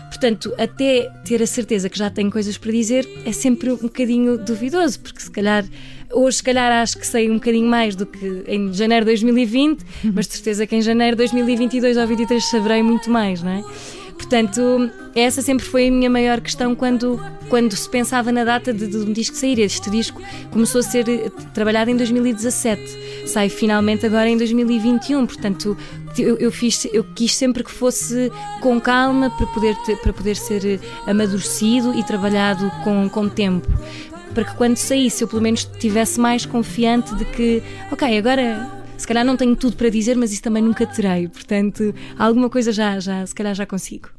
Portanto, 0.09 0.53
até 0.57 1.11
ter 1.25 1.41
a 1.41 1.47
certeza 1.47 1.89
que 1.89 1.97
já 1.97 2.09
tenho 2.09 2.31
coisas 2.31 2.57
para 2.57 2.71
dizer 2.71 3.07
é 3.25 3.31
sempre 3.31 3.71
um 3.71 3.77
bocadinho 3.77 4.37
duvidoso, 4.37 4.99
porque 4.99 5.21
se 5.21 5.31
calhar. 5.31 5.65
Hoje, 6.13 6.37
se 6.37 6.43
calhar, 6.43 6.69
acho 6.81 6.97
que 6.97 7.07
sei 7.07 7.29
um 7.31 7.35
bocadinho 7.35 7.69
mais 7.69 7.95
do 7.95 8.05
que 8.05 8.43
em 8.45 8.73
janeiro 8.73 9.05
de 9.05 9.11
2020, 9.11 9.81
mas 10.13 10.27
de 10.27 10.33
certeza 10.33 10.67
que 10.67 10.75
em 10.75 10.81
janeiro 10.81 11.15
de 11.15 11.19
2022 11.19 11.95
ou 11.95 12.05
2023 12.05 12.43
saberei 12.43 12.83
muito 12.83 13.09
mais, 13.09 13.41
não 13.41 13.51
é? 13.51 13.63
Portanto, 14.21 14.91
essa 15.15 15.41
sempre 15.41 15.65
foi 15.65 15.87
a 15.87 15.91
minha 15.91 16.09
maior 16.09 16.39
questão 16.39 16.75
quando, 16.75 17.19
quando 17.49 17.75
se 17.75 17.89
pensava 17.89 18.31
na 18.31 18.43
data 18.43 18.71
de, 18.71 18.85
de 18.85 18.97
um 18.97 19.11
disco 19.11 19.35
sair. 19.35 19.59
Este 19.59 19.89
disco 19.89 20.21
começou 20.51 20.79
a 20.79 20.83
ser 20.83 21.09
eh, 21.09 21.31
trabalhado 21.55 21.89
em 21.89 21.97
2017, 21.97 23.27
sai 23.27 23.49
finalmente 23.49 24.05
agora 24.05 24.29
em 24.29 24.37
2021. 24.37 25.25
Portanto, 25.25 25.75
eu, 26.17 26.37
eu, 26.37 26.51
fiz, 26.51 26.87
eu 26.93 27.03
quis 27.15 27.35
sempre 27.35 27.63
que 27.63 27.71
fosse 27.71 28.31
com 28.61 28.79
calma 28.79 29.31
para 29.31 29.47
poder, 29.47 29.75
ter, 29.85 29.97
para 29.97 30.13
poder 30.13 30.35
ser 30.35 30.63
eh, 30.65 30.79
amadurecido 31.07 31.91
e 31.97 32.03
trabalhado 32.03 32.71
com, 32.83 33.09
com 33.09 33.27
tempo 33.27 33.67
para 34.35 34.45
que 34.45 34.55
quando 34.55 34.77
saísse 34.77 35.21
eu 35.21 35.27
pelo 35.27 35.41
menos 35.41 35.69
estivesse 35.73 36.17
mais 36.17 36.45
confiante 36.45 37.13
de 37.15 37.25
que, 37.25 37.61
ok, 37.91 38.17
agora 38.17 38.80
se 39.01 39.07
calhar 39.07 39.25
não 39.25 39.35
tenho 39.35 39.55
tudo 39.55 39.75
para 39.75 39.89
dizer, 39.89 40.15
mas 40.15 40.31
isso 40.31 40.43
também 40.43 40.61
nunca 40.61 40.85
terei. 40.85 41.27
Portanto, 41.27 41.93
alguma 42.19 42.51
coisa 42.51 42.71
já, 42.71 42.99
já 42.99 43.25
se 43.25 43.33
calhar 43.33 43.55
já 43.55 43.65
consigo. 43.65 44.09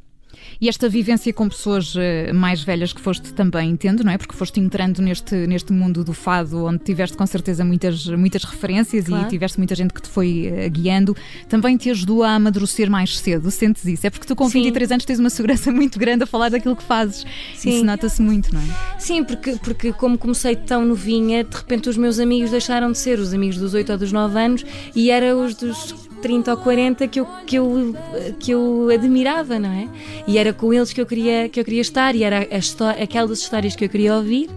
E 0.60 0.68
esta 0.68 0.88
vivência 0.88 1.32
com 1.32 1.48
pessoas 1.48 1.94
eh, 1.96 2.32
mais 2.32 2.62
velhas 2.62 2.92
que 2.92 3.00
foste 3.00 3.32
também, 3.32 3.70
entendo, 3.70 4.04
não 4.04 4.12
é? 4.12 4.18
Porque 4.18 4.34
foste 4.34 4.60
entrando 4.60 5.00
neste, 5.00 5.34
neste 5.46 5.72
mundo 5.72 6.04
do 6.04 6.12
fado, 6.12 6.64
onde 6.64 6.78
tiveste 6.78 7.16
com 7.16 7.26
certeza 7.26 7.64
muitas, 7.64 8.06
muitas 8.06 8.44
referências 8.44 9.06
claro. 9.06 9.26
e 9.26 9.28
tiveste 9.28 9.58
muita 9.58 9.74
gente 9.74 9.92
que 9.92 10.02
te 10.02 10.08
foi 10.08 10.52
uh, 10.52 10.70
guiando, 10.70 11.16
também 11.48 11.76
te 11.76 11.90
ajudou 11.90 12.22
a 12.22 12.34
amadurecer 12.34 12.90
mais 12.90 13.18
cedo. 13.18 13.50
Sentes 13.50 13.84
isso? 13.84 14.06
É 14.06 14.10
porque 14.10 14.26
tu 14.26 14.36
com 14.36 14.48
Sim. 14.48 14.62
23 14.62 14.92
anos 14.92 15.04
tens 15.04 15.18
uma 15.18 15.30
segurança 15.30 15.70
muito 15.72 15.98
grande 15.98 16.24
a 16.24 16.26
falar 16.26 16.50
daquilo 16.50 16.76
que 16.76 16.82
fazes. 16.82 17.24
Sim. 17.54 17.76
Isso 17.76 17.84
nota-se 17.84 18.20
muito, 18.22 18.52
não 18.54 18.60
é? 18.60 18.98
Sim, 18.98 19.24
porque, 19.24 19.56
porque 19.62 19.92
como 19.92 20.18
comecei 20.18 20.56
tão 20.56 20.84
novinha, 20.84 21.44
de 21.44 21.56
repente 21.56 21.88
os 21.88 21.96
meus 21.96 22.18
amigos 22.18 22.50
deixaram 22.50 22.92
de 22.92 22.98
ser 22.98 23.18
os 23.18 23.32
amigos 23.32 23.56
dos 23.56 23.74
8 23.74 23.92
ou 23.92 23.98
dos 23.98 24.12
9 24.12 24.38
anos 24.38 24.64
e 24.94 25.10
eram 25.10 25.44
os 25.44 25.54
dos 25.54 25.94
30 26.22 26.52
ou 26.52 26.56
40 26.56 27.08
que 27.08 27.20
eu, 27.20 27.26
que 27.46 27.56
eu, 27.56 27.96
que 28.38 28.50
eu 28.52 28.88
admirava, 28.94 29.58
não 29.58 29.70
é? 29.70 29.88
E 30.26 30.38
era 30.42 30.52
com 30.52 30.72
eles 30.72 30.92
que 30.92 31.00
eu 31.00 31.06
queria, 31.06 31.48
que 31.48 31.60
eu 31.60 31.64
queria 31.64 31.80
estar 31.80 32.14
e 32.14 32.24
era 32.24 32.40
a 32.40 33.02
aquelas 33.02 33.38
histórias 33.38 33.76
que 33.76 33.84
eu 33.84 33.88
queria 33.88 34.16
ouvir, 34.16 34.50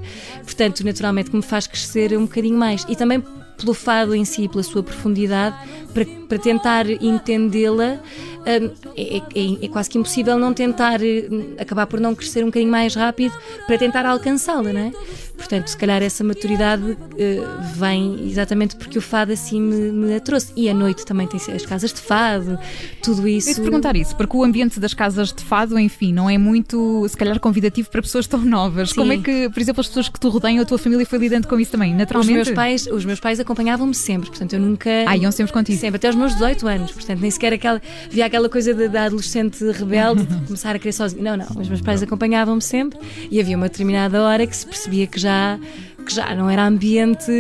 portanto, 0.44 0.84
naturalmente, 0.84 1.30
que 1.30 1.36
me 1.36 1.44
faz 1.44 1.68
crescer 1.68 2.18
um 2.18 2.24
bocadinho 2.24 2.58
mais. 2.58 2.86
E 2.90 2.96
também 2.96 3.24
pelo 3.58 3.74
fado 3.74 4.14
em 4.14 4.26
si, 4.26 4.48
pela 4.48 4.64
sua 4.64 4.84
profundidade, 4.84 5.56
para, 5.94 6.06
para 6.28 6.40
tentar 6.40 6.90
entendê-la, 6.90 8.02
é, 8.46 8.58
é, 8.96 9.66
é, 9.66 9.68
quase 9.68 9.90
que 9.90 9.98
impossível 9.98 10.38
não 10.38 10.54
tentar 10.54 11.02
hum, 11.02 11.56
acabar 11.60 11.88
por 11.88 12.00
não 12.00 12.14
crescer 12.14 12.44
um 12.44 12.48
bocadinho 12.48 12.72
mais 12.72 12.96
rápido 12.96 13.34
para 13.66 13.78
tentar 13.78 14.06
alcançá-la, 14.06 14.72
não 14.72 14.80
é? 14.80 14.92
Portanto, 15.38 15.68
se 15.68 15.78
calhar 15.78 16.02
essa 16.02 16.24
maturidade 16.24 16.92
uh, 16.92 16.98
vem 17.76 18.28
exatamente 18.28 18.76
porque 18.76 18.98
o 18.98 19.02
fado 19.02 19.34
assim 19.34 19.62
me, 19.62 19.92
me 19.92 20.20
trouxe. 20.20 20.52
E 20.56 20.70
à 20.70 20.74
noite 20.74 21.06
também 21.06 21.28
tem 21.28 21.40
as 21.54 21.66
casas 21.66 21.92
de 21.92 22.00
fado, 22.00 22.58
tudo 23.04 23.28
isso. 23.28 23.50
Eu 23.50 23.56
te 23.56 23.62
perguntar 23.62 23.96
isso, 23.96 24.16
porque 24.16 24.36
o 24.36 24.44
ambiente 24.44 24.80
das 24.80 24.94
casas 24.94 25.34
de 25.34 25.44
fado, 25.44 25.78
enfim, 25.78 26.14
não 26.14 26.30
é 26.30 26.38
muito, 26.38 27.06
se 27.10 27.18
calhar, 27.18 27.40
convidativo 27.40 27.90
para 27.90 28.02
pessoas 28.02 28.28
tão 28.28 28.40
novas. 28.40 28.90
Sim. 28.90 28.96
Como 28.96 29.14
é 29.14 29.18
que, 29.18 29.50
por 29.50 29.60
exemplo, 29.60 29.82
as 29.82 29.88
pessoas 29.88 30.10
que 30.10 30.20
te 30.20 30.28
rodeiam, 30.28 30.62
a 30.62 30.66
tua 30.66 30.78
família 30.78 31.06
foi 31.06 31.20
lidando 31.20 31.48
com 31.48 31.60
isso 31.60 31.72
também, 31.72 31.94
naturalmente? 31.94 32.40
Os 32.40 32.48
meus 32.48 32.56
pais, 32.56 32.88
os 32.88 33.06
meus 33.06 33.20
pais 33.20 33.40
acompanhavam-me 33.40 33.94
sempre, 33.94 34.30
portanto 34.30 34.54
eu 34.54 34.60
nunca. 34.60 34.90
Ah, 35.06 35.18
iam 35.18 35.32
sempre 35.32 35.52
contigo? 35.52 35.80
Sempre, 35.80 35.98
até 35.98 36.08
aos 36.08 36.16
meus 36.16 36.34
18 36.34 36.68
anos, 36.68 36.92
portanto 36.92 37.20
nem 37.20 37.30
sequer 37.30 37.54
aquela. 37.54 37.82
Havia 38.06 38.26
aquela 38.36 38.50
coisa 38.50 38.74
da, 38.74 38.88
da 38.88 39.06
adolescente 39.06 39.64
rebelde 39.72 40.26
de 40.26 40.36
começar 40.46 40.76
a 40.76 40.80
querer 40.80 40.92
sozinha. 40.92 41.24
Não, 41.24 41.38
não. 41.38 41.62
Os 41.62 41.70
meus 41.70 41.82
pais 41.82 42.04
acompanhavam-me 42.04 42.62
sempre 42.62 43.00
e 43.32 43.40
havia 43.40 43.56
uma 43.56 43.70
determinada 43.70 44.22
hora 44.22 44.46
que 44.46 44.56
se 44.56 44.66
percebia 44.66 45.08
que 45.08 45.20
já 45.20 45.58
que 46.06 46.14
já 46.14 46.36
não 46.36 46.48
era 46.48 46.68
ambiente, 46.68 47.32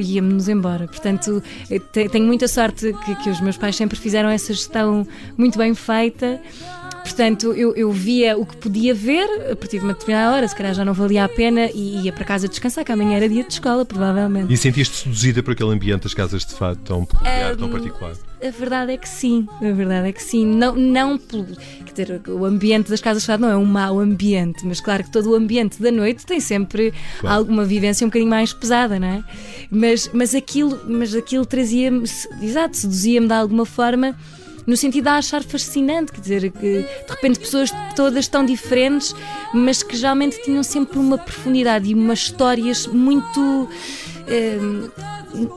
íamos-nos 0.00 0.48
embora. 0.48 0.86
Portanto, 0.86 1.42
tenho 2.10 2.24
muita 2.24 2.48
sorte 2.48 2.94
que, 3.04 3.14
que 3.16 3.28
os 3.28 3.38
meus 3.38 3.58
pais 3.58 3.76
sempre 3.76 3.98
fizeram 3.98 4.30
essa 4.30 4.54
gestão 4.54 5.06
muito 5.36 5.58
bem 5.58 5.74
feita. 5.74 6.40
Portanto, 7.02 7.52
eu, 7.52 7.74
eu, 7.76 7.92
via 7.92 8.38
o 8.38 8.46
que 8.46 8.56
podia 8.56 8.94
ver 8.94 9.28
a 9.52 9.54
partir 9.54 9.78
de 9.78 9.84
uma 9.84 9.92
determinada 9.92 10.34
hora, 10.34 10.48
se 10.48 10.56
calhar 10.56 10.72
já 10.72 10.86
não 10.86 10.94
valia 10.94 11.24
a 11.24 11.28
pena 11.28 11.68
e 11.74 12.06
ia 12.06 12.12
para 12.14 12.24
casa 12.24 12.48
descansar, 12.48 12.82
que 12.82 12.90
amanhã 12.90 13.18
era 13.18 13.28
dia 13.28 13.44
de 13.44 13.52
escola, 13.52 13.84
provavelmente. 13.84 14.50
E 14.50 14.56
sentiste 14.56 14.96
seduzida 14.96 15.42
por 15.42 15.52
aquele 15.52 15.70
ambiente 15.70 16.04
das 16.04 16.14
casas 16.14 16.46
de 16.46 16.54
fado 16.54 16.80
tão 16.82 17.04
peculiar, 17.04 17.52
um, 17.52 17.56
tão 17.58 17.68
particular? 17.68 18.14
A 18.44 18.50
verdade 18.50 18.92
é 18.92 18.96
que 18.98 19.08
sim, 19.08 19.48
a 19.56 19.72
verdade 19.72 20.08
é 20.08 20.12
que 20.12 20.22
sim. 20.22 20.44
Não, 20.44 20.74
não 20.74 21.18
quer 21.18 22.04
dizer, 22.04 22.22
o 22.28 22.44
ambiente 22.44 22.90
das 22.90 23.00
casas 23.00 23.22
de 23.22 23.26
fado 23.26 23.40
não 23.40 23.48
é 23.48 23.56
um 23.56 23.64
mau 23.64 23.98
ambiente, 23.98 24.66
mas 24.66 24.80
claro 24.80 25.02
que 25.02 25.10
todo 25.10 25.30
o 25.30 25.34
ambiente 25.34 25.80
da 25.80 25.90
noite 25.90 26.26
tem 26.26 26.38
sempre 26.40 26.92
claro. 27.20 27.36
alguma 27.36 27.64
vivência 27.64 28.04
um 28.04 28.10
bocadinho 28.10 28.28
mais 28.28 28.52
pesada, 28.52 29.00
não 29.00 29.08
é? 29.08 29.24
Mas, 29.70 30.10
mas 30.12 30.34
aquilo, 30.34 30.78
mas 30.86 31.14
aquilo 31.14 31.46
trazia-me, 31.46 32.04
exato, 32.42 32.76
seduzia-me 32.76 33.28
de 33.28 33.32
alguma 33.32 33.64
forma 33.64 34.14
no 34.66 34.76
sentido 34.76 35.04
de 35.04 35.10
achar 35.10 35.42
fascinante, 35.42 36.12
quer 36.12 36.20
dizer, 36.20 36.50
que 36.50 36.82
de 36.82 37.10
repente 37.10 37.38
pessoas 37.38 37.70
todas 37.94 38.28
tão 38.28 38.44
diferentes, 38.44 39.14
mas 39.52 39.82
que 39.82 39.96
geralmente 39.96 40.42
tinham 40.42 40.62
sempre 40.62 40.98
uma 40.98 41.16
profundidade 41.18 41.88
e 41.90 41.94
umas 41.94 42.20
histórias 42.20 42.86
muito. 42.86 43.68
Eh, 44.26 44.58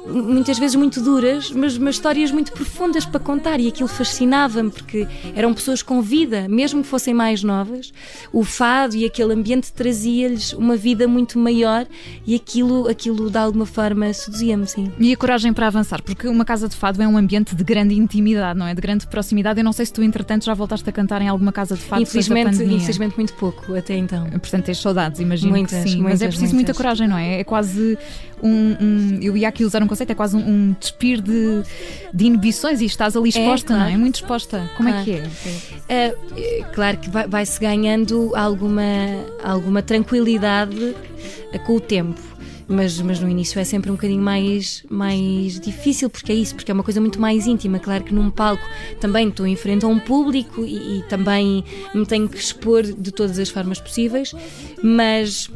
muitas 0.07 0.57
vezes 0.57 0.75
muito 0.75 1.01
duras, 1.01 1.51
mas, 1.51 1.77
mas 1.77 1.95
histórias 1.95 2.31
muito 2.31 2.51
profundas 2.51 3.05
para 3.05 3.19
contar 3.19 3.59
e 3.59 3.67
aquilo 3.67 3.87
fascinava-me 3.87 4.71
porque 4.71 5.07
eram 5.35 5.53
pessoas 5.53 5.81
com 5.81 6.01
vida, 6.01 6.47
mesmo 6.47 6.81
que 6.81 6.87
fossem 6.87 7.13
mais 7.13 7.43
novas. 7.43 7.93
O 8.31 8.43
fado 8.43 8.95
e 8.95 9.05
aquele 9.05 9.33
ambiente 9.33 9.71
trazia-lhes 9.71 10.53
uma 10.53 10.75
vida 10.75 11.07
muito 11.07 11.37
maior 11.37 11.85
e 12.25 12.35
aquilo, 12.35 12.87
aquilo 12.87 13.29
de 13.29 13.37
alguma 13.37 13.65
forma 13.65 14.11
seduzia-me, 14.13 14.67
sim. 14.67 14.91
E 14.99 15.13
a 15.13 15.17
coragem 15.17 15.53
para 15.53 15.67
avançar, 15.67 16.01
porque 16.01 16.27
uma 16.27 16.45
casa 16.45 16.67
de 16.67 16.75
fado 16.75 17.01
é 17.01 17.07
um 17.07 17.17
ambiente 17.17 17.55
de 17.55 17.63
grande 17.63 17.95
intimidade, 17.95 18.57
não 18.57 18.67
é? 18.67 18.73
De 18.73 18.81
grande 18.81 19.05
proximidade. 19.07 19.59
Eu 19.59 19.63
não 19.63 19.73
sei 19.73 19.85
se 19.85 19.93
tu, 19.93 20.01
entretanto, 20.03 20.45
já 20.45 20.53
voltaste 20.53 20.89
a 20.89 20.93
cantar 20.93 21.21
em 21.21 21.27
alguma 21.27 21.51
casa 21.51 21.75
de 21.75 21.81
fado 21.81 22.01
infelizmente, 22.01 22.63
infelizmente 22.63 23.15
muito 23.15 23.33
pouco 23.33 23.75
até 23.75 23.95
então. 23.95 24.25
Portanto, 24.29 24.65
tens 24.65 24.79
saudades, 24.79 25.19
imagino 25.19 25.51
muitas, 25.51 25.83
que 25.83 25.89
sim. 25.89 25.97
Muitas, 25.97 26.13
mas 26.13 26.21
é 26.21 26.27
preciso 26.27 26.53
muitas. 26.53 26.53
muita 26.53 26.73
coragem, 26.73 27.07
não 27.07 27.17
é? 27.17 27.39
É 27.39 27.43
quase 27.43 27.97
um, 28.41 28.75
um, 28.79 29.19
eu 29.21 29.35
ia 29.35 29.47
usar 29.67 29.83
um 29.83 29.87
conceito, 29.87 30.11
é 30.11 30.15
quase 30.15 30.35
um, 30.35 30.39
um 30.39 30.75
despir 30.79 31.21
de, 31.21 31.63
de 32.13 32.25
inibições 32.25 32.81
e 32.81 32.85
estás 32.85 33.15
ali 33.15 33.29
é, 33.35 33.39
exposta, 33.39 33.73
é, 33.73 33.75
claro. 33.75 33.89
não 33.89 33.95
é? 33.95 33.97
Muito 33.97 34.15
exposta. 34.15 34.69
Como 34.75 34.89
claro. 34.89 35.01
é 35.01 35.03
que 35.03 35.23
é? 35.89 36.15
Claro 36.73 36.97
que 36.97 37.09
vai-se 37.09 37.59
vai 37.59 37.69
ganhando 37.69 38.35
alguma, 38.35 38.81
alguma 39.43 39.81
tranquilidade 39.81 40.95
com 41.65 41.75
o 41.75 41.79
tempo 41.79 42.37
mas, 42.67 42.99
mas 42.99 43.19
no 43.19 43.29
início 43.29 43.59
é 43.59 43.63
sempre 43.63 43.89
um 43.89 43.95
bocadinho 43.95 44.21
mais, 44.21 44.83
mais 44.89 45.59
difícil, 45.59 46.09
porque 46.09 46.31
é 46.31 46.35
isso, 46.35 46.53
porque 46.53 46.69
é 46.69 46.73
uma 46.73 46.83
coisa 46.83 46.99
muito 46.99 47.19
mais 47.19 47.47
íntima. 47.47 47.79
Claro 47.79 48.03
que 48.03 48.13
num 48.13 48.29
palco 48.29 48.63
também 48.99 49.29
estou 49.29 49.47
em 49.47 49.55
frente 49.55 49.85
a 49.85 49.87
um 49.87 49.99
público 49.99 50.65
e, 50.65 50.99
e 50.99 51.03
também 51.03 51.63
me 51.93 52.05
tenho 52.05 52.27
que 52.27 52.37
expor 52.37 52.83
de 52.83 53.11
todas 53.11 53.39
as 53.39 53.49
formas 53.49 53.79
possíveis, 53.79 54.33
mas 54.83 55.49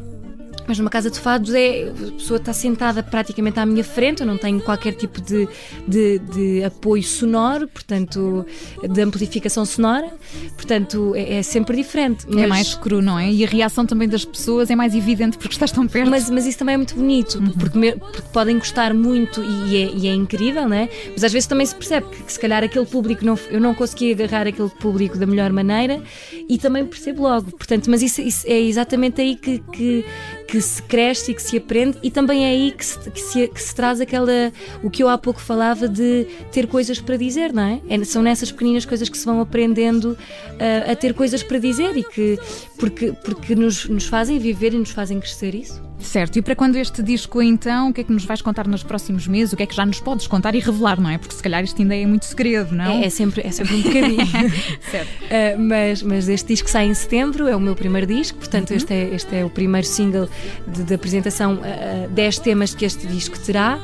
mas 0.71 0.79
numa 0.79 0.89
casa 0.89 1.11
de 1.11 1.19
fados 1.19 1.53
é 1.53 1.89
a 1.89 2.11
pessoa 2.13 2.37
está 2.37 2.53
sentada 2.53 3.03
praticamente 3.03 3.59
à 3.59 3.65
minha 3.65 3.83
frente, 3.83 4.21
eu 4.21 4.25
não 4.25 4.37
tenho 4.37 4.61
qualquer 4.61 4.93
tipo 4.93 5.19
de, 5.19 5.45
de, 5.85 6.19
de 6.19 6.63
apoio 6.63 7.03
sonoro, 7.03 7.67
portanto, 7.67 8.45
de 8.81 9.01
amplificação 9.01 9.65
sonora, 9.65 10.09
portanto, 10.55 11.13
é, 11.13 11.39
é 11.39 11.43
sempre 11.43 11.75
diferente. 11.75 12.25
É 12.25 12.33
mas... 12.33 12.43
É 12.43 12.47
mais 12.47 12.73
cru, 12.73 13.01
não 13.01 13.19
é? 13.19 13.29
E 13.29 13.43
a 13.43 13.47
reação 13.47 13.85
também 13.85 14.07
das 14.07 14.23
pessoas 14.23 14.69
é 14.69 14.75
mais 14.75 14.95
evidente 14.95 15.37
porque 15.37 15.53
estás 15.53 15.71
tão 15.71 15.85
perto. 15.85 16.09
Mas, 16.09 16.29
mas 16.29 16.45
isso 16.45 16.59
também 16.59 16.75
é 16.75 16.77
muito 16.77 16.95
bonito, 16.95 17.39
uhum. 17.39 17.51
porque, 17.51 17.91
porque, 17.99 18.21
podem 18.31 18.57
gostar 18.57 18.93
muito 18.93 19.43
e 19.43 19.75
é, 19.75 19.91
e 19.93 20.07
é, 20.07 20.13
incrível, 20.13 20.69
não 20.69 20.77
é? 20.77 20.87
Mas 21.11 21.25
às 21.25 21.33
vezes 21.33 21.47
também 21.47 21.65
se 21.65 21.75
percebe 21.75 22.07
que, 22.11 22.23
que 22.23 22.31
se 22.31 22.39
calhar 22.39 22.63
aquele 22.63 22.85
público, 22.85 23.25
não, 23.25 23.37
eu 23.49 23.59
não 23.59 23.75
consegui 23.75 24.13
agarrar 24.13 24.47
aquele 24.47 24.69
público 24.69 25.17
da 25.17 25.25
melhor 25.25 25.51
maneira 25.51 26.01
e 26.47 26.57
também 26.57 26.85
percebo 26.85 27.23
logo, 27.23 27.51
portanto, 27.51 27.89
mas 27.89 28.01
isso, 28.01 28.21
isso 28.21 28.47
é 28.47 28.57
exatamente 28.57 29.19
aí 29.19 29.35
que, 29.35 29.59
que 29.73 30.05
que 30.51 30.60
se 30.60 30.84
cresce 30.84 31.31
e 31.31 31.34
que 31.34 31.41
se 31.41 31.55
aprende, 31.55 31.98
e 32.03 32.12
também 32.12 32.43
é 32.43 32.50
aí 32.50 32.72
que 32.74 32.86
se, 32.86 33.10
que 33.10 33.22
se, 33.22 33.48
que 33.48 33.62
se 33.62 33.74
traz 33.74 34.01
aquela. 34.01 34.51
o 34.84 34.89
que 34.89 35.01
eu 35.01 35.08
há 35.08 35.17
pouco 35.17 35.39
falava 35.39 35.88
de 35.88 36.27
ter 36.51 36.67
coisas 36.67 37.00
para 37.00 37.15
dizer, 37.15 37.53
não 37.53 37.63
é? 37.63 37.79
é 37.88 38.03
são 38.03 38.22
nessas 38.22 38.51
pequeninas 38.51 38.86
coisas 38.86 39.08
que 39.08 39.17
se 39.17 39.25
vão 39.25 39.39
aprendendo 39.39 40.12
uh, 40.12 40.91
a 40.91 40.93
ter 40.93 41.13
coisas 41.13 41.41
para 41.41 41.58
dizer 41.58 41.96
e 41.96 42.03
que. 42.03 42.38
Porque, 42.81 43.13
porque 43.23 43.53
nos, 43.53 43.88
nos 43.88 44.07
fazem 44.07 44.39
viver 44.39 44.73
e 44.73 44.77
nos 44.79 44.89
fazem 44.89 45.19
crescer 45.19 45.53
isso. 45.53 45.79
Certo, 46.00 46.39
e 46.39 46.41
para 46.41 46.55
quando 46.55 46.77
este 46.77 47.03
disco 47.03 47.39
então, 47.39 47.89
o 47.89 47.93
que 47.93 48.01
é 48.01 48.03
que 48.03 48.11
nos 48.11 48.25
vais 48.25 48.41
contar 48.41 48.67
nos 48.67 48.81
próximos 48.81 49.27
meses? 49.27 49.53
O 49.53 49.55
que 49.55 49.61
é 49.61 49.65
que 49.67 49.75
já 49.75 49.85
nos 49.85 50.00
podes 50.00 50.25
contar 50.25 50.55
e 50.55 50.59
revelar, 50.59 51.00
não 51.00 51.11
é? 51.11 51.19
Porque 51.19 51.35
se 51.35 51.43
calhar 51.43 51.63
isto 51.63 51.79
ainda 51.79 51.95
é 51.95 52.03
muito 52.07 52.25
segredo, 52.25 52.73
não? 52.73 52.85
É, 52.85 53.05
é 53.05 53.09
sempre, 53.11 53.45
é 53.45 53.51
sempre 53.51 53.75
um 53.75 53.81
bocadinho. 53.83 54.25
certo. 54.89 55.09
Uh, 55.25 55.59
mas, 55.61 56.01
mas 56.01 56.27
este 56.27 56.47
disco 56.47 56.67
sai 56.67 56.88
em 56.88 56.93
setembro, 56.95 57.47
é 57.47 57.55
o 57.55 57.59
meu 57.59 57.75
primeiro 57.75 58.07
disco, 58.07 58.39
portanto 58.39 58.71
uhum. 58.71 58.77
este, 58.77 58.91
é, 58.91 59.13
este 59.13 59.35
é 59.35 59.45
o 59.45 59.50
primeiro 59.51 59.85
single 59.85 60.27
de, 60.67 60.83
de 60.83 60.93
apresentação, 60.95 61.59
uh, 61.59 62.09
10 62.09 62.39
temas 62.39 62.73
que 62.73 62.83
este 62.83 63.05
disco 63.05 63.38
terá 63.39 63.79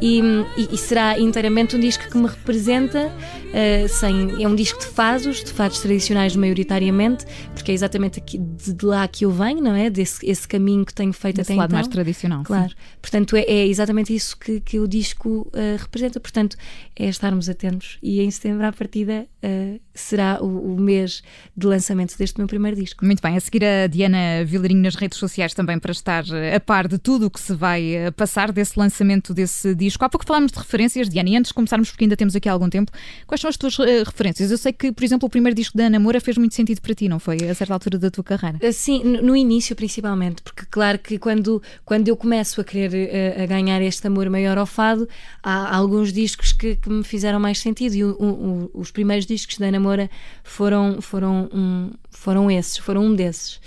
e, 0.00 0.20
e, 0.56 0.68
e, 0.72 0.76
será 0.76 1.16
inteiramente 1.16 1.76
um 1.76 1.80
disco 1.80 2.10
que 2.10 2.18
me 2.18 2.26
representa. 2.26 3.12
Uh, 3.52 3.86
sem, 3.86 4.42
é 4.42 4.48
um 4.48 4.54
disco 4.54 4.80
de 4.80 4.86
fados, 4.86 5.44
de 5.44 5.52
fados 5.52 5.80
tradicionais 5.80 6.34
maioritariamente, 6.34 7.26
porque 7.54 7.70
é 7.70 7.74
exatamente 7.74 8.18
aqui, 8.18 8.38
de, 8.38 8.72
de 8.72 8.86
lá 8.86 9.06
que 9.06 9.26
eu 9.26 9.30
venho, 9.30 9.60
não 9.60 9.74
é? 9.74 9.90
Desse 9.90 10.24
esse 10.24 10.48
caminho 10.48 10.86
que 10.86 10.94
tenho 10.94 11.12
feito 11.12 11.36
Desse 11.36 11.52
até 11.52 11.58
lado 11.58 11.70
então. 11.70 11.78
mais 11.78 11.88
tradicional. 11.88 12.44
Claro. 12.44 12.70
Sim. 12.70 12.76
Portanto, 13.00 13.36
é, 13.36 13.42
é, 13.42 13.66
exatamente 13.66 14.14
isso 14.14 14.38
que, 14.38 14.60
que 14.60 14.80
o 14.80 14.88
disco 14.88 15.50
uh, 15.52 15.76
representa. 15.78 16.18
Portanto, 16.18 16.56
é 16.96 17.06
estarmos 17.08 17.48
atentos 17.48 17.98
e 18.02 18.20
em 18.22 18.30
setembro, 18.30 18.66
à 18.66 18.72
partida, 18.72 19.26
uh, 19.44 19.80
será 19.92 20.42
o, 20.42 20.74
o, 20.74 20.80
mês 20.80 21.22
de 21.54 21.66
lançamento 21.66 22.16
deste 22.16 22.38
meu 22.38 22.46
primeiro 22.46 22.76
disco. 22.76 23.04
Muito 23.04 23.20
bem, 23.20 23.36
a 23.36 23.40
seguir 23.40 23.64
a 23.64 23.86
Diana 23.86 24.44
Vilarinho 24.46 24.82
nas 24.82 24.94
redes 24.94 25.18
sociais 25.18 25.52
também 25.52 25.78
para 25.78 25.92
estar 25.92 26.24
a 26.54 26.60
par 26.60 26.88
de 26.88 26.96
tudo 26.96 27.26
o 27.26 27.30
que 27.30 27.40
se 27.40 27.54
vai 27.54 28.10
passar 28.16 28.50
desse 28.50 28.78
lançamento 28.78 29.34
desse 29.34 29.74
disco. 29.74 30.02
Há 30.04 30.08
pouco 30.08 30.24
falámos 30.24 30.52
de 30.52 30.58
referências, 30.58 31.08
Diana, 31.08 31.28
e 31.28 31.36
antes 31.36 31.50
de 31.50 31.54
começarmos, 31.54 31.90
porque 31.90 32.04
ainda 32.04 32.16
temos 32.16 32.34
aqui 32.34 32.48
algum 32.48 32.70
tempo, 32.70 32.90
quais 33.26 33.41
são 33.42 33.48
as 33.50 33.56
tuas 33.56 33.78
uh, 33.78 33.84
referências? 34.04 34.50
Eu 34.50 34.58
sei 34.58 34.72
que, 34.72 34.92
por 34.92 35.04
exemplo, 35.04 35.26
o 35.26 35.30
primeiro 35.30 35.54
disco 35.54 35.76
da 35.76 35.84
Ana 35.84 35.98
Moura 35.98 36.20
fez 36.20 36.38
muito 36.38 36.54
sentido 36.54 36.80
para 36.80 36.94
ti, 36.94 37.08
não 37.08 37.18
foi? 37.18 37.36
A 37.48 37.54
certa 37.54 37.74
altura 37.74 37.98
da 37.98 38.10
tua 38.10 38.24
carreira. 38.24 38.58
Eh, 38.60 38.72
sim, 38.72 39.02
no 39.04 39.36
início 39.36 39.74
principalmente, 39.76 40.42
porque 40.42 40.64
claro 40.70 40.98
que 40.98 41.18
quando, 41.18 41.62
quando 41.84 42.08
eu 42.08 42.16
começo 42.16 42.60
a 42.60 42.64
querer 42.64 43.36
uh, 43.38 43.42
a 43.42 43.46
ganhar 43.46 43.82
este 43.82 44.06
amor 44.06 44.30
maior 44.30 44.56
ao 44.56 44.66
fado, 44.66 45.08
há 45.42 45.76
alguns 45.76 46.12
discos 46.12 46.52
que, 46.52 46.76
que 46.76 46.88
me 46.88 47.04
fizeram 47.04 47.40
mais 47.40 47.58
sentido 47.58 47.94
e 47.94 48.04
o, 48.04 48.10
o, 48.12 48.70
os 48.74 48.90
primeiros 48.90 49.26
discos 49.26 49.58
da 49.58 49.66
Ana 49.66 49.80
Moura 49.80 50.10
foram, 50.44 51.02
foram, 51.02 51.50
um, 51.52 51.90
foram 52.10 52.50
esses, 52.50 52.78
foram 52.78 53.06
um 53.06 53.14
desses. 53.14 53.60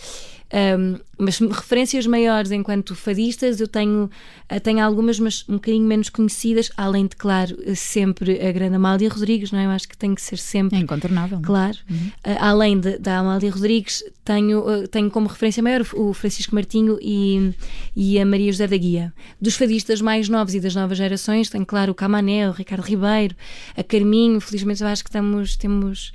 Um, 0.54 1.00
mas 1.18 1.40
referências 1.40 2.06
maiores 2.06 2.52
enquanto 2.52 2.94
fadistas 2.94 3.60
eu 3.60 3.68
tenho, 3.68 4.10
eh, 4.50 4.60
tenho 4.60 4.84
algumas, 4.84 5.18
mas 5.20 5.46
um 5.48 5.54
bocadinho 5.54 5.86
menos 5.86 6.10
conhecidas, 6.10 6.70
além 6.75 7.08
de, 7.08 7.16
claro, 7.16 7.58
sempre 7.75 8.46
a 8.46 8.52
grande 8.52 8.75
Amália 8.75 9.10
Rodrigues, 9.10 9.52
não 9.52 9.60
é? 9.60 9.66
Eu 9.66 9.70
acho 9.70 9.88
que 9.88 9.98
tem 9.98 10.14
que 10.14 10.22
ser 10.22 10.38
sempre. 10.38 10.78
É 10.78 10.82
incontornável. 10.82 11.40
Claro. 11.42 11.78
Uhum. 11.90 12.08
Uh, 12.08 12.38
além 12.40 12.80
de, 12.80 12.98
da 13.00 13.20
Amália 13.20 13.50
Rodrigues, 13.50 14.04
tenho, 14.24 14.60
uh, 14.60 14.88
tenho 14.88 15.10
como 15.10 15.28
referência 15.28 15.64
maior 15.64 15.86
o 15.94 16.14
Francisco 16.14 16.54
Martinho 16.54 16.98
e, 17.02 17.54
e 17.96 18.20
a 18.20 18.25
Maria 18.25 18.52
José 18.52 18.68
da 18.68 18.78
Guia. 18.78 19.14
Dos 19.40 19.56
fadistas 19.56 20.02
mais 20.02 20.28
novos 20.30 20.54
e 20.54 20.60
das 20.60 20.75
novas 20.75 20.98
gerações, 20.98 21.50
tenho, 21.50 21.66
claro, 21.66 21.92
o 21.92 21.96
Camané, 21.96 22.48
o 22.50 22.52
Ricardo 22.52 22.84
Ribeiro, 22.84 23.36
a 23.75 23.84
Carminho. 23.84 24.40
Felizmente, 24.42 24.82
eu 24.82 24.88
acho 24.88 25.04
que 25.04 25.10
estamos, 25.10 25.56
temos 25.56 26.12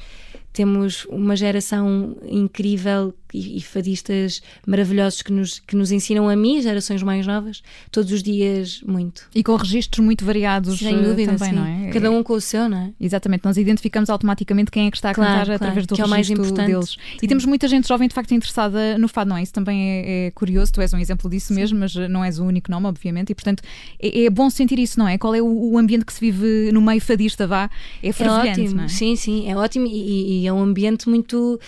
temos 0.52 1.04
uma 1.06 1.36
geração 1.36 2.16
incrível 2.28 3.14
e, 3.32 3.58
e, 3.58 3.60
fadistas 3.62 4.42
maravilhosos 4.66 5.22
que 5.22 5.32
nos, 5.32 5.58
que 5.58 5.76
nos 5.76 5.90
ensinam 5.92 6.28
a 6.28 6.36
mim, 6.36 6.60
gerações 6.60 7.02
mais 7.02 7.26
novas, 7.26 7.62
todos 7.90 8.12
os 8.12 8.22
dias 8.22 8.82
muito. 8.86 9.28
E 9.34 9.42
com 9.42 9.56
registros 9.56 10.04
muito 10.04 10.24
variados 10.24 10.78
Sem 10.78 10.94
eh, 10.94 11.02
dúvida, 11.02 11.32
também, 11.32 11.50
sim. 11.50 11.56
não 11.56 11.66
é? 11.66 11.90
Cada 11.90 12.10
um 12.10 12.22
com 12.22 12.34
o 12.34 12.40
seu, 12.40 12.68
não 12.68 12.78
é? 12.78 12.92
Exatamente, 13.00 13.44
nós 13.44 13.56
identificamos 13.56 14.10
automaticamente 14.10 14.70
quem 14.70 14.86
é 14.86 14.90
que 14.90 14.96
está 14.96 15.10
a 15.10 15.14
claro, 15.14 15.30
cantar 15.30 15.46
claro, 15.46 15.56
através 15.56 15.86
do 15.86 15.94
que 15.94 16.00
é 16.00 16.04
o 16.04 16.08
mais 16.08 16.30
importante. 16.30 16.66
deles. 16.66 16.90
Sim. 16.90 17.18
E 17.22 17.28
temos 17.28 17.44
muita 17.44 17.66
gente 17.68 17.88
jovem 17.88 18.08
de 18.08 18.14
facto 18.14 18.32
interessada 18.32 18.96
no 18.98 19.08
fado, 19.08 19.30
não 19.30 19.36
é? 19.36 19.42
Isso 19.42 19.52
também 19.52 19.90
é, 19.90 20.26
é 20.26 20.30
curioso, 20.30 20.72
tu 20.72 20.80
és 20.80 20.92
um 20.92 20.98
exemplo 20.98 21.28
disso 21.28 21.48
sim. 21.48 21.54
mesmo, 21.54 21.78
mas 21.78 21.94
não 21.94 22.24
és 22.24 22.38
o 22.38 22.44
único 22.44 22.70
nome, 22.70 22.86
obviamente, 22.86 23.30
e 23.30 23.34
portanto 23.34 23.62
é, 24.00 24.24
é, 24.24 24.30
bom 24.30 24.48
sentir 24.48 24.78
isso, 24.78 24.98
não 24.98 25.08
é? 25.08 25.18
Qual 25.18 25.34
é 25.34 25.42
o, 25.42 25.72
o, 25.72 25.78
ambiente 25.78 26.04
que 26.04 26.12
se 26.12 26.20
vive 26.20 26.70
no 26.72 26.80
meio 26.80 27.00
fadista, 27.00 27.46
vá? 27.46 27.70
É 28.02 28.10
é 28.10 28.30
ótimo, 28.30 28.82
é? 28.82 28.88
sim, 28.88 29.16
sim, 29.16 29.50
é 29.50 29.56
ótimo 29.56 29.86
e, 29.86 30.42
e, 30.42 30.46
é 30.46 30.52
um 30.52 30.62
ambiente 30.62 31.08
muito, 31.08 31.58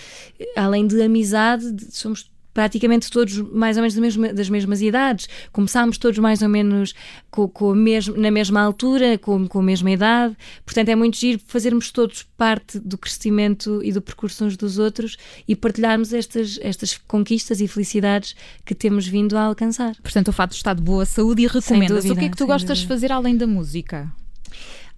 além 0.56 0.86
de 0.86 1.00
amizade, 1.02 1.51
somos 1.90 2.30
praticamente 2.52 3.10
todos 3.10 3.36
mais 3.38 3.76
ou 3.76 3.82
menos 3.82 3.94
das 3.94 4.02
mesmas, 4.02 4.34
das 4.34 4.48
mesmas 4.48 4.82
idades, 4.82 5.28
começámos 5.52 5.98
todos 5.98 6.18
mais 6.18 6.42
ou 6.42 6.48
menos 6.48 6.94
com, 7.30 7.48
com 7.48 7.74
mesmo, 7.74 8.16
na 8.16 8.30
mesma 8.30 8.60
altura, 8.60 9.16
com, 9.18 9.46
com 9.48 9.60
a 9.60 9.62
mesma 9.62 9.90
idade, 9.90 10.36
portanto 10.64 10.88
é 10.88 10.94
muito 10.94 11.16
giro 11.16 11.40
fazermos 11.46 11.90
todos 11.90 12.24
parte 12.36 12.78
do 12.78 12.98
crescimento 12.98 13.80
e 13.82 13.92
do 13.92 14.02
percurso 14.02 14.44
uns 14.44 14.56
dos 14.56 14.78
outros 14.78 15.16
e 15.48 15.56
partilharmos 15.56 16.12
estas, 16.12 16.58
estas 16.62 16.98
conquistas 16.98 17.60
e 17.60 17.68
felicidades 17.68 18.36
que 18.64 18.74
temos 18.74 19.06
vindo 19.06 19.36
a 19.36 19.42
alcançar. 19.42 19.96
Portanto, 20.02 20.28
o 20.28 20.32
fato 20.32 20.52
está 20.52 20.74
de 20.74 20.82
boa 20.82 21.04
saúde 21.04 21.42
e 21.42 21.46
recomendas. 21.46 22.04
O 22.04 22.14
que 22.14 22.24
é 22.24 22.28
que 22.28 22.36
tu 22.36 22.46
gostas 22.46 22.78
de 22.78 22.86
fazer 22.86 23.10
além 23.10 23.36
da 23.36 23.46
música? 23.46 24.12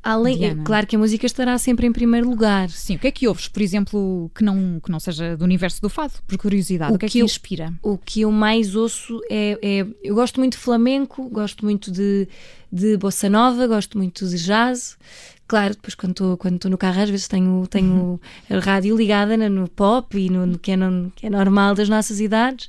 Além, 0.05 0.45
é, 0.45 0.55
claro 0.55 0.87
que 0.87 0.97
a 0.97 0.99
música 0.99 1.25
estará 1.25 1.57
sempre 1.57 1.87
em 1.87 1.93
primeiro 1.93 2.29
lugar. 2.29 2.69
Sim, 2.69 2.97
o 2.97 2.99
que 2.99 3.07
é 3.07 3.11
que 3.11 3.27
ouves, 3.27 3.49
por 3.49 3.63
exemplo, 3.63 4.31
que 4.35 4.45
não, 4.45 4.79
que 4.79 4.91
não 4.91 5.01
seja 5.01 5.35
do 5.35 5.45
universo 5.45 5.81
do 5.81 5.89
fado, 5.89 6.13
por 6.27 6.37
curiosidade? 6.37 6.93
O, 6.93 6.97
o 6.97 6.99
que, 6.99 7.07
é 7.07 7.09
que, 7.09 7.19
eu, 7.21 7.25
inspira? 7.25 7.73
O 7.83 7.97
que 7.97 8.21
eu 8.21 8.31
mais 8.31 8.77
ouço 8.77 9.19
é, 9.31 9.59
é, 9.63 9.87
Eu 10.03 10.15
gosto 10.15 10.39
muito 10.39 10.53
de 10.53 10.59
flamenco, 10.59 11.27
gosto 11.31 11.65
muito 11.65 11.91
de, 11.91 12.29
de 12.71 12.99
bossa 12.99 13.31
nova, 13.31 13.67
gosto 13.67 13.97
muito 13.97 14.29
de 14.29 14.37
jazz. 14.37 14.99
Claro, 15.47 15.75
depois 15.75 15.95
quando 15.95 16.13
estou 16.13 16.37
quando 16.39 16.71
no 16.71 16.79
carro 16.79 17.03
às 17.03 17.11
vezes 17.11 17.29
tenho, 17.29 17.67
tenho 17.69 17.93
uhum. 17.93 18.19
a 18.57 18.61
rádio 18.61 18.97
ligada 18.97 19.37
no 19.37 19.69
pop 19.69 20.19
e 20.19 20.31
no, 20.31 20.47
no 20.47 20.59
que, 20.59 20.73
é 20.73 20.77
no, 20.77 21.13
que 21.15 21.27
é 21.27 21.31
normal 21.31 21.75
das 21.75 21.89
nossas 21.89 22.19
idades, 22.19 22.69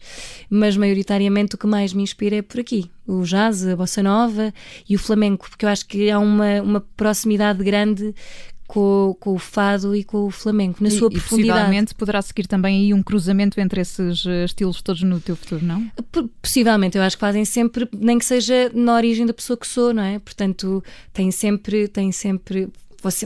mas 0.49 0.75
maioritariamente 0.75 1.55
o 1.55 1.57
que 1.57 1.67
mais 1.67 1.93
me 1.93 2.03
inspira 2.03 2.35
é 2.37 2.41
por 2.41 2.59
aqui. 2.59 2.91
O 3.07 3.23
jazz, 3.23 3.65
a 3.65 3.75
bossa 3.77 4.03
nova 4.03 4.53
e 4.89 4.95
o 4.95 4.99
flamenco, 4.99 5.49
porque 5.49 5.63
eu 5.63 5.69
acho 5.69 5.85
que 5.85 6.11
há 6.11 6.19
uma, 6.19 6.61
uma 6.61 6.81
proximidade 6.81 7.63
grande 7.63 8.13
com, 8.67 9.15
com, 9.19 9.33
o 9.33 9.39
fado 9.39 9.95
e 9.95 10.03
com 10.03 10.25
o 10.25 10.31
flamenco, 10.31 10.81
na 10.81 10.89
e, 10.89 10.91
sua 10.91 11.09
profundidade. 11.09 11.49
E 11.49 11.51
possivelmente 11.51 11.95
poderá 11.95 12.21
seguir 12.21 12.47
também 12.47 12.83
aí 12.85 12.93
um 12.93 13.03
cruzamento 13.03 13.59
entre 13.59 13.81
esses 13.81 14.25
eh, 14.25 14.45
estilos 14.45 14.81
todos 14.81 15.03
no 15.03 15.19
teu 15.19 15.35
futuro, 15.35 15.63
não? 15.63 15.89
Possivelmente, 16.41 16.97
eu 16.97 17.03
acho 17.03 17.15
que 17.15 17.21
fazem 17.21 17.45
sempre, 17.45 17.87
nem 17.93 18.17
que 18.17 18.25
seja 18.25 18.71
na 18.73 18.95
origem 18.95 19.25
da 19.25 19.33
pessoa 19.33 19.57
que 19.57 19.67
sou, 19.67 19.93
não 19.93 20.03
é? 20.03 20.19
Portanto, 20.19 20.83
tem 21.13 21.31
sempre, 21.31 21.87
tem 21.87 22.11
sempre 22.11 22.69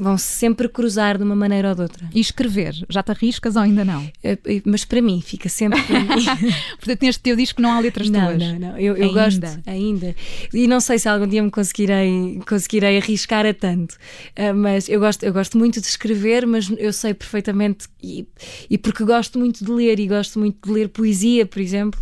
vão 0.01 0.17
-se 0.17 0.33
sempre 0.33 0.67
cruzar 0.67 1.17
de 1.17 1.23
uma 1.23 1.35
maneira 1.35 1.69
ou 1.69 1.75
de 1.75 1.81
outra. 1.81 2.09
E 2.13 2.19
escrever, 2.19 2.73
já 2.89 3.03
te 3.03 3.11
arriscas 3.11 3.55
ou 3.55 3.61
ainda 3.61 3.85
não? 3.85 4.01
É, 4.23 4.31
é, 4.31 4.61
mas 4.65 4.85
para 4.85 5.01
mim, 5.01 5.21
fica 5.21 5.49
sempre 5.49 5.81
para 5.83 5.99
mim. 5.99 6.25
Portanto, 6.77 7.01
neste 7.01 7.21
teu 7.21 7.35
disco 7.35 7.61
não 7.61 7.71
há 7.71 7.79
letras 7.79 8.09
não, 8.09 8.27
tuas? 8.27 8.39
Não, 8.39 8.59
não, 8.59 8.77
eu, 8.77 8.95
eu 8.95 9.13
gosto 9.13 9.45
ainda. 9.65 10.15
E 10.53 10.67
não 10.67 10.79
sei 10.79 10.99
se 10.99 11.07
algum 11.07 11.27
dia 11.27 11.43
me 11.43 11.51
conseguirei, 11.51 12.39
conseguirei 12.47 12.97
arriscar 12.97 13.45
a 13.45 13.53
tanto, 13.53 13.93
uh, 13.93 14.53
mas 14.55 14.89
eu 14.89 14.99
gosto, 14.99 15.23
eu 15.23 15.33
gosto 15.33 15.57
muito 15.57 15.79
de 15.81 15.87
escrever, 15.87 16.45
mas 16.45 16.71
eu 16.77 16.93
sei 16.93 17.13
perfeitamente, 17.13 17.87
e, 18.01 18.27
e 18.69 18.77
porque 18.77 19.03
gosto 19.03 19.39
muito 19.39 19.63
de 19.63 19.71
ler, 19.71 19.99
e 19.99 20.07
gosto 20.07 20.39
muito 20.39 20.67
de 20.67 20.71
ler 20.71 20.89
poesia, 20.89 21.45
por 21.45 21.59
exemplo, 21.59 21.99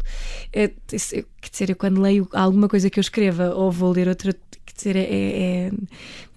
é, 0.54 0.68
quer 0.68 1.50
dizer, 1.52 1.70
eu 1.70 1.76
quando 1.76 2.02
leio 2.02 2.28
alguma 2.34 2.68
coisa 2.68 2.90
que 2.90 3.00
eu 3.00 3.02
escreva 3.02 3.54
ou 3.54 3.72
vou 3.72 3.92
ler 3.92 4.08
outra, 4.08 4.34
quer 4.34 4.74
dizer, 4.76 4.96
é, 4.96 5.02
é 5.02 5.72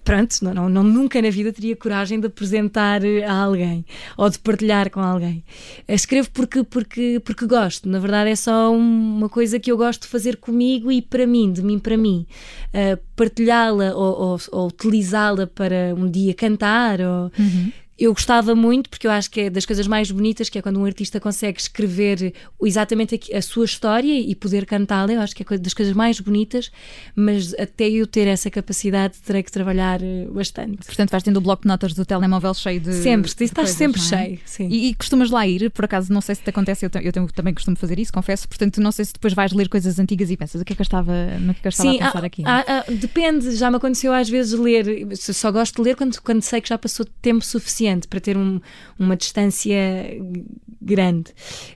pronto, 0.03 0.35
não, 0.41 0.53
não, 0.53 0.69
não, 0.69 0.83
nunca 0.83 1.21
na 1.21 1.29
vida 1.29 1.51
teria 1.51 1.75
coragem 1.75 2.19
de 2.19 2.27
apresentar 2.27 3.01
a 3.27 3.33
alguém 3.33 3.85
ou 4.17 4.29
de 4.29 4.39
partilhar 4.39 4.89
com 4.89 4.99
alguém. 4.99 5.43
Escrevo 5.87 6.29
porque, 6.31 6.63
porque, 6.63 7.21
porque 7.23 7.45
gosto, 7.45 7.87
na 7.87 7.99
verdade 7.99 8.29
é 8.31 8.35
só 8.35 8.73
uma 8.73 9.29
coisa 9.29 9.59
que 9.59 9.71
eu 9.71 9.77
gosto 9.77 10.03
de 10.03 10.07
fazer 10.07 10.37
comigo 10.37 10.91
e 10.91 11.01
para 11.01 11.25
mim, 11.25 11.51
de 11.51 11.61
mim 11.61 11.79
para 11.79 11.97
mim. 11.97 12.25
Uh, 12.73 12.99
Partilhá-la 13.15 13.93
ou, 13.93 14.31
ou, 14.31 14.39
ou 14.51 14.67
utilizá-la 14.67 15.45
para 15.45 15.93
um 15.95 16.09
dia 16.09 16.33
cantar 16.33 16.99
ou. 17.01 17.31
Uhum 17.37 17.71
eu 18.01 18.11
gostava 18.13 18.55
muito, 18.55 18.89
porque 18.89 19.05
eu 19.05 19.11
acho 19.11 19.29
que 19.29 19.41
é 19.41 19.49
das 19.49 19.63
coisas 19.63 19.85
mais 19.85 20.09
bonitas, 20.09 20.49
que 20.49 20.57
é 20.57 20.61
quando 20.61 20.79
um 20.79 20.85
artista 20.85 21.19
consegue 21.19 21.61
escrever 21.61 22.33
exatamente 22.63 23.19
a 23.31 23.41
sua 23.43 23.65
história 23.65 24.19
e 24.19 24.33
poder 24.33 24.65
cantá-la. 24.65 25.13
Eu 25.13 25.21
acho 25.21 25.35
que 25.35 25.43
é 25.43 25.57
das 25.59 25.75
coisas 25.75 25.93
mais 25.93 26.19
bonitas, 26.19 26.71
mas 27.15 27.53
até 27.53 27.87
eu 27.87 28.07
ter 28.07 28.27
essa 28.27 28.49
capacidade 28.49 29.19
terei 29.19 29.43
que 29.43 29.51
trabalhar 29.51 30.01
eh, 30.01 30.25
bastante. 30.31 30.83
Portanto, 30.83 31.11
vais 31.11 31.21
tendo 31.21 31.37
o 31.37 31.41
bloco 31.41 31.61
de 31.61 31.67
notas 31.67 31.93
do 31.93 32.03
telemóvel 32.03 32.55
cheio 32.55 32.79
de. 32.79 32.91
Sempre, 32.91 33.29
estás 33.29 33.51
coisas, 33.51 33.75
sempre 33.75 34.01
é? 34.01 34.03
cheio. 34.03 34.39
Sim. 34.45 34.67
E, 34.67 34.89
e, 34.89 34.95
costumas 34.95 35.29
lá 35.29 35.45
ir, 35.45 35.69
por 35.69 35.85
acaso, 35.85 36.11
não 36.11 36.21
sei 36.21 36.33
se 36.33 36.41
te 36.41 36.49
acontece, 36.49 36.83
eu, 36.83 36.89
eu, 37.03 37.27
também 37.27 37.53
costumo 37.53 37.77
fazer 37.77 37.99
isso, 37.99 38.11
confesso, 38.11 38.47
portanto, 38.47 38.81
não 38.81 38.91
sei 38.91 39.05
se 39.05 39.13
depois 39.13 39.35
vais 39.35 39.51
ler 39.53 39.69
coisas 39.69 39.99
antigas 39.99 40.31
e 40.31 40.37
pensas 40.37 40.59
o 40.59 40.65
que 40.65 40.73
é 40.73 40.75
que 40.75 40.81
eu 40.81 40.85
estava, 40.85 41.13
no 41.39 41.53
que, 41.53 41.59
é 41.59 41.61
que 41.61 41.67
eu 41.67 41.69
estava 41.69 41.91
Sim, 41.91 42.01
a 42.01 42.05
pensar 42.05 42.23
há, 42.23 42.25
aqui. 42.25 42.43
Há, 42.45 42.59
há, 42.59 42.91
depende, 42.91 43.55
já 43.55 43.69
me 43.69 43.77
aconteceu 43.77 44.11
às 44.11 44.27
vezes 44.27 44.57
ler, 44.57 45.07
só 45.15 45.51
gosto 45.51 45.75
de 45.75 45.81
ler 45.89 45.95
quando, 45.95 46.19
quando 46.21 46.41
sei 46.41 46.59
que 46.61 46.69
já 46.69 46.79
passou 46.79 47.05
tempo 47.21 47.45
suficiente 47.45 47.90
para 48.07 48.19
ter 48.19 48.37
um, 48.37 48.59
uma 48.97 49.15
distância 49.15 49.77
grande. 50.81 51.33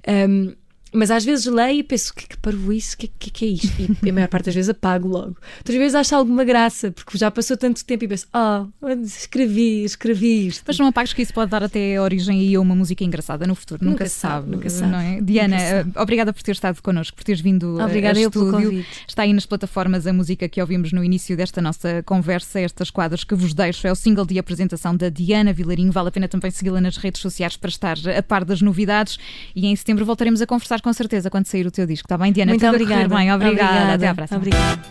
Um, 0.07 0.53
mas 0.95 1.11
às 1.11 1.25
vezes 1.25 1.45
leio 1.45 1.79
e 1.79 1.83
penso, 1.83 2.11
o 2.11 2.15
que 2.15 2.25
é 2.25 2.27
que 2.27 2.37
parvo 2.37 2.71
isso? 2.71 2.95
O 2.95 2.97
que, 2.97 3.07
que, 3.07 3.29
que, 3.31 3.45
é 3.45 3.47
isto? 3.49 3.97
E 4.03 4.09
a 4.09 4.13
maior 4.13 4.27
parte 4.27 4.45
das 4.45 4.55
vezes 4.55 4.69
apago 4.69 5.07
logo. 5.07 5.35
Outras 5.57 5.77
vezes 5.77 5.95
acho 5.95 6.15
alguma 6.15 6.43
graça, 6.43 6.91
porque 6.91 7.17
já 7.17 7.29
passou 7.29 7.57
tanto 7.57 7.83
tempo 7.83 8.03
e 8.05 8.07
penso, 8.07 8.27
oh, 8.33 8.87
escrevi, 9.03 9.83
escrevi 9.83 10.47
isto. 10.47 10.63
Mas 10.65 10.77
não 10.77 10.87
apagas 10.87 11.13
que 11.13 11.21
isso 11.21 11.33
pode 11.33 11.51
dar 11.51 11.63
até 11.63 11.99
origem 11.99 12.55
a 12.55 12.59
uma 12.59 12.75
música 12.75 13.03
engraçada 13.03 13.45
no 13.45 13.55
futuro. 13.55 13.83
Nunca, 13.83 14.03
nunca 14.03 14.09
se 14.09 14.15
sabe, 14.15 14.49
nunca 14.49 14.69
sabe. 14.69 14.91
Não 14.91 14.99
é? 14.99 15.21
Diana, 15.21 15.59
sabe. 15.59 15.91
obrigada 15.97 16.31
por 16.31 16.41
ter 16.41 16.51
estado 16.51 16.81
connosco, 16.81 17.15
por 17.15 17.23
teres 17.23 17.41
vindo 17.41 17.79
eh, 17.79 17.85
Obrigada 17.85 18.19
a 18.19 18.21
eu 18.21 18.31
pelo 18.31 18.51
convite. 18.51 18.87
Está 19.07 19.23
aí 19.23 19.33
nas 19.33 19.45
plataformas 19.45 20.07
a 20.07 20.13
música 20.13 20.47
que 20.47 20.61
ouvimos 20.61 20.91
no 20.91 21.03
início 21.03 21.35
desta 21.35 21.61
nossa 21.61 22.03
conversa, 22.03 22.59
estas 22.59 22.89
quadras 22.89 23.23
que 23.23 23.35
vos 23.35 23.53
deixo. 23.53 23.87
É 23.87 23.91
o 23.91 23.95
single 23.95 24.25
de 24.25 24.39
apresentação 24.39 24.95
da 24.95 25.09
Diana 25.09 25.51
Vilarinho. 25.51 25.91
Vale 25.91 26.09
a 26.09 26.11
pena 26.11 26.27
também 26.27 26.51
segui-la 26.51 26.79
nas 26.79 26.97
redes 26.97 27.21
sociais 27.21 27.57
para 27.57 27.69
estar 27.69 27.97
a 28.17 28.23
par 28.23 28.45
das 28.45 28.61
novidades. 28.61 29.17
E 29.55 29.65
em 29.65 29.75
setembro 29.75 30.05
voltaremos 30.05 30.41
a 30.41 30.47
conversar 30.47 30.81
com 30.85 30.93
certeza 30.93 31.31
quando 31.31 31.47
sair 31.47 31.65
o 31.65 31.71
teu 31.71 31.87
disco. 31.87 32.05
Está 32.05 32.15
bem, 32.15 32.31
Diana? 32.31 32.51
Muito 32.51 32.61
Tudo 32.63 32.75
obrigada. 32.75 33.07
Bem. 33.07 33.33
Obrigada. 33.33 33.93
obrigada. 33.93 33.93
Até 33.95 34.07
à 34.07 34.13
próxima. 34.13 34.37
Obrigada. 34.37 34.81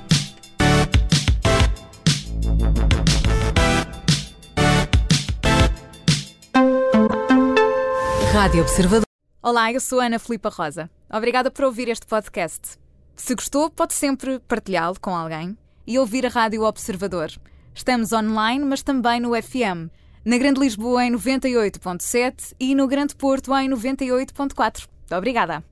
Rádio 8.33 8.63
Observador. 8.63 9.05
Olá, 9.41 9.73
eu 9.73 9.81
sou 9.81 10.01
Ana 10.01 10.19
Filipa 10.19 10.49
Rosa. 10.49 10.91
Obrigada 11.09 11.49
por 11.49 11.65
ouvir 11.67 11.89
este 11.89 12.07
podcast. 12.07 12.77
Se 13.15 13.33
gostou, 13.37 13.71
pode 13.71 13.95
sempre 13.95 14.41
partilhá-lo 14.41 14.99
com 15.01 15.15
alguém 15.15 15.57
e 15.87 15.97
ouvir 15.97 16.27
a 16.27 16.29
Rádio 16.29 16.65
Observador. 16.65 17.31
Estamos 17.73 18.13
online, 18.13 18.65
mas 18.65 18.83
também 18.83 19.21
no 19.21 19.31
FM. 19.41 19.93
Na 20.25 20.39
Grande 20.39 20.59
Lisboa 20.59 21.05
em 21.05 21.13
98.7 21.13 22.57
e 22.59 22.75
no 22.75 22.89
Grande 22.89 23.15
Porto 23.15 23.55
em 23.57 23.71
98.4. 23.71 24.89
Obrigada. 25.13 25.63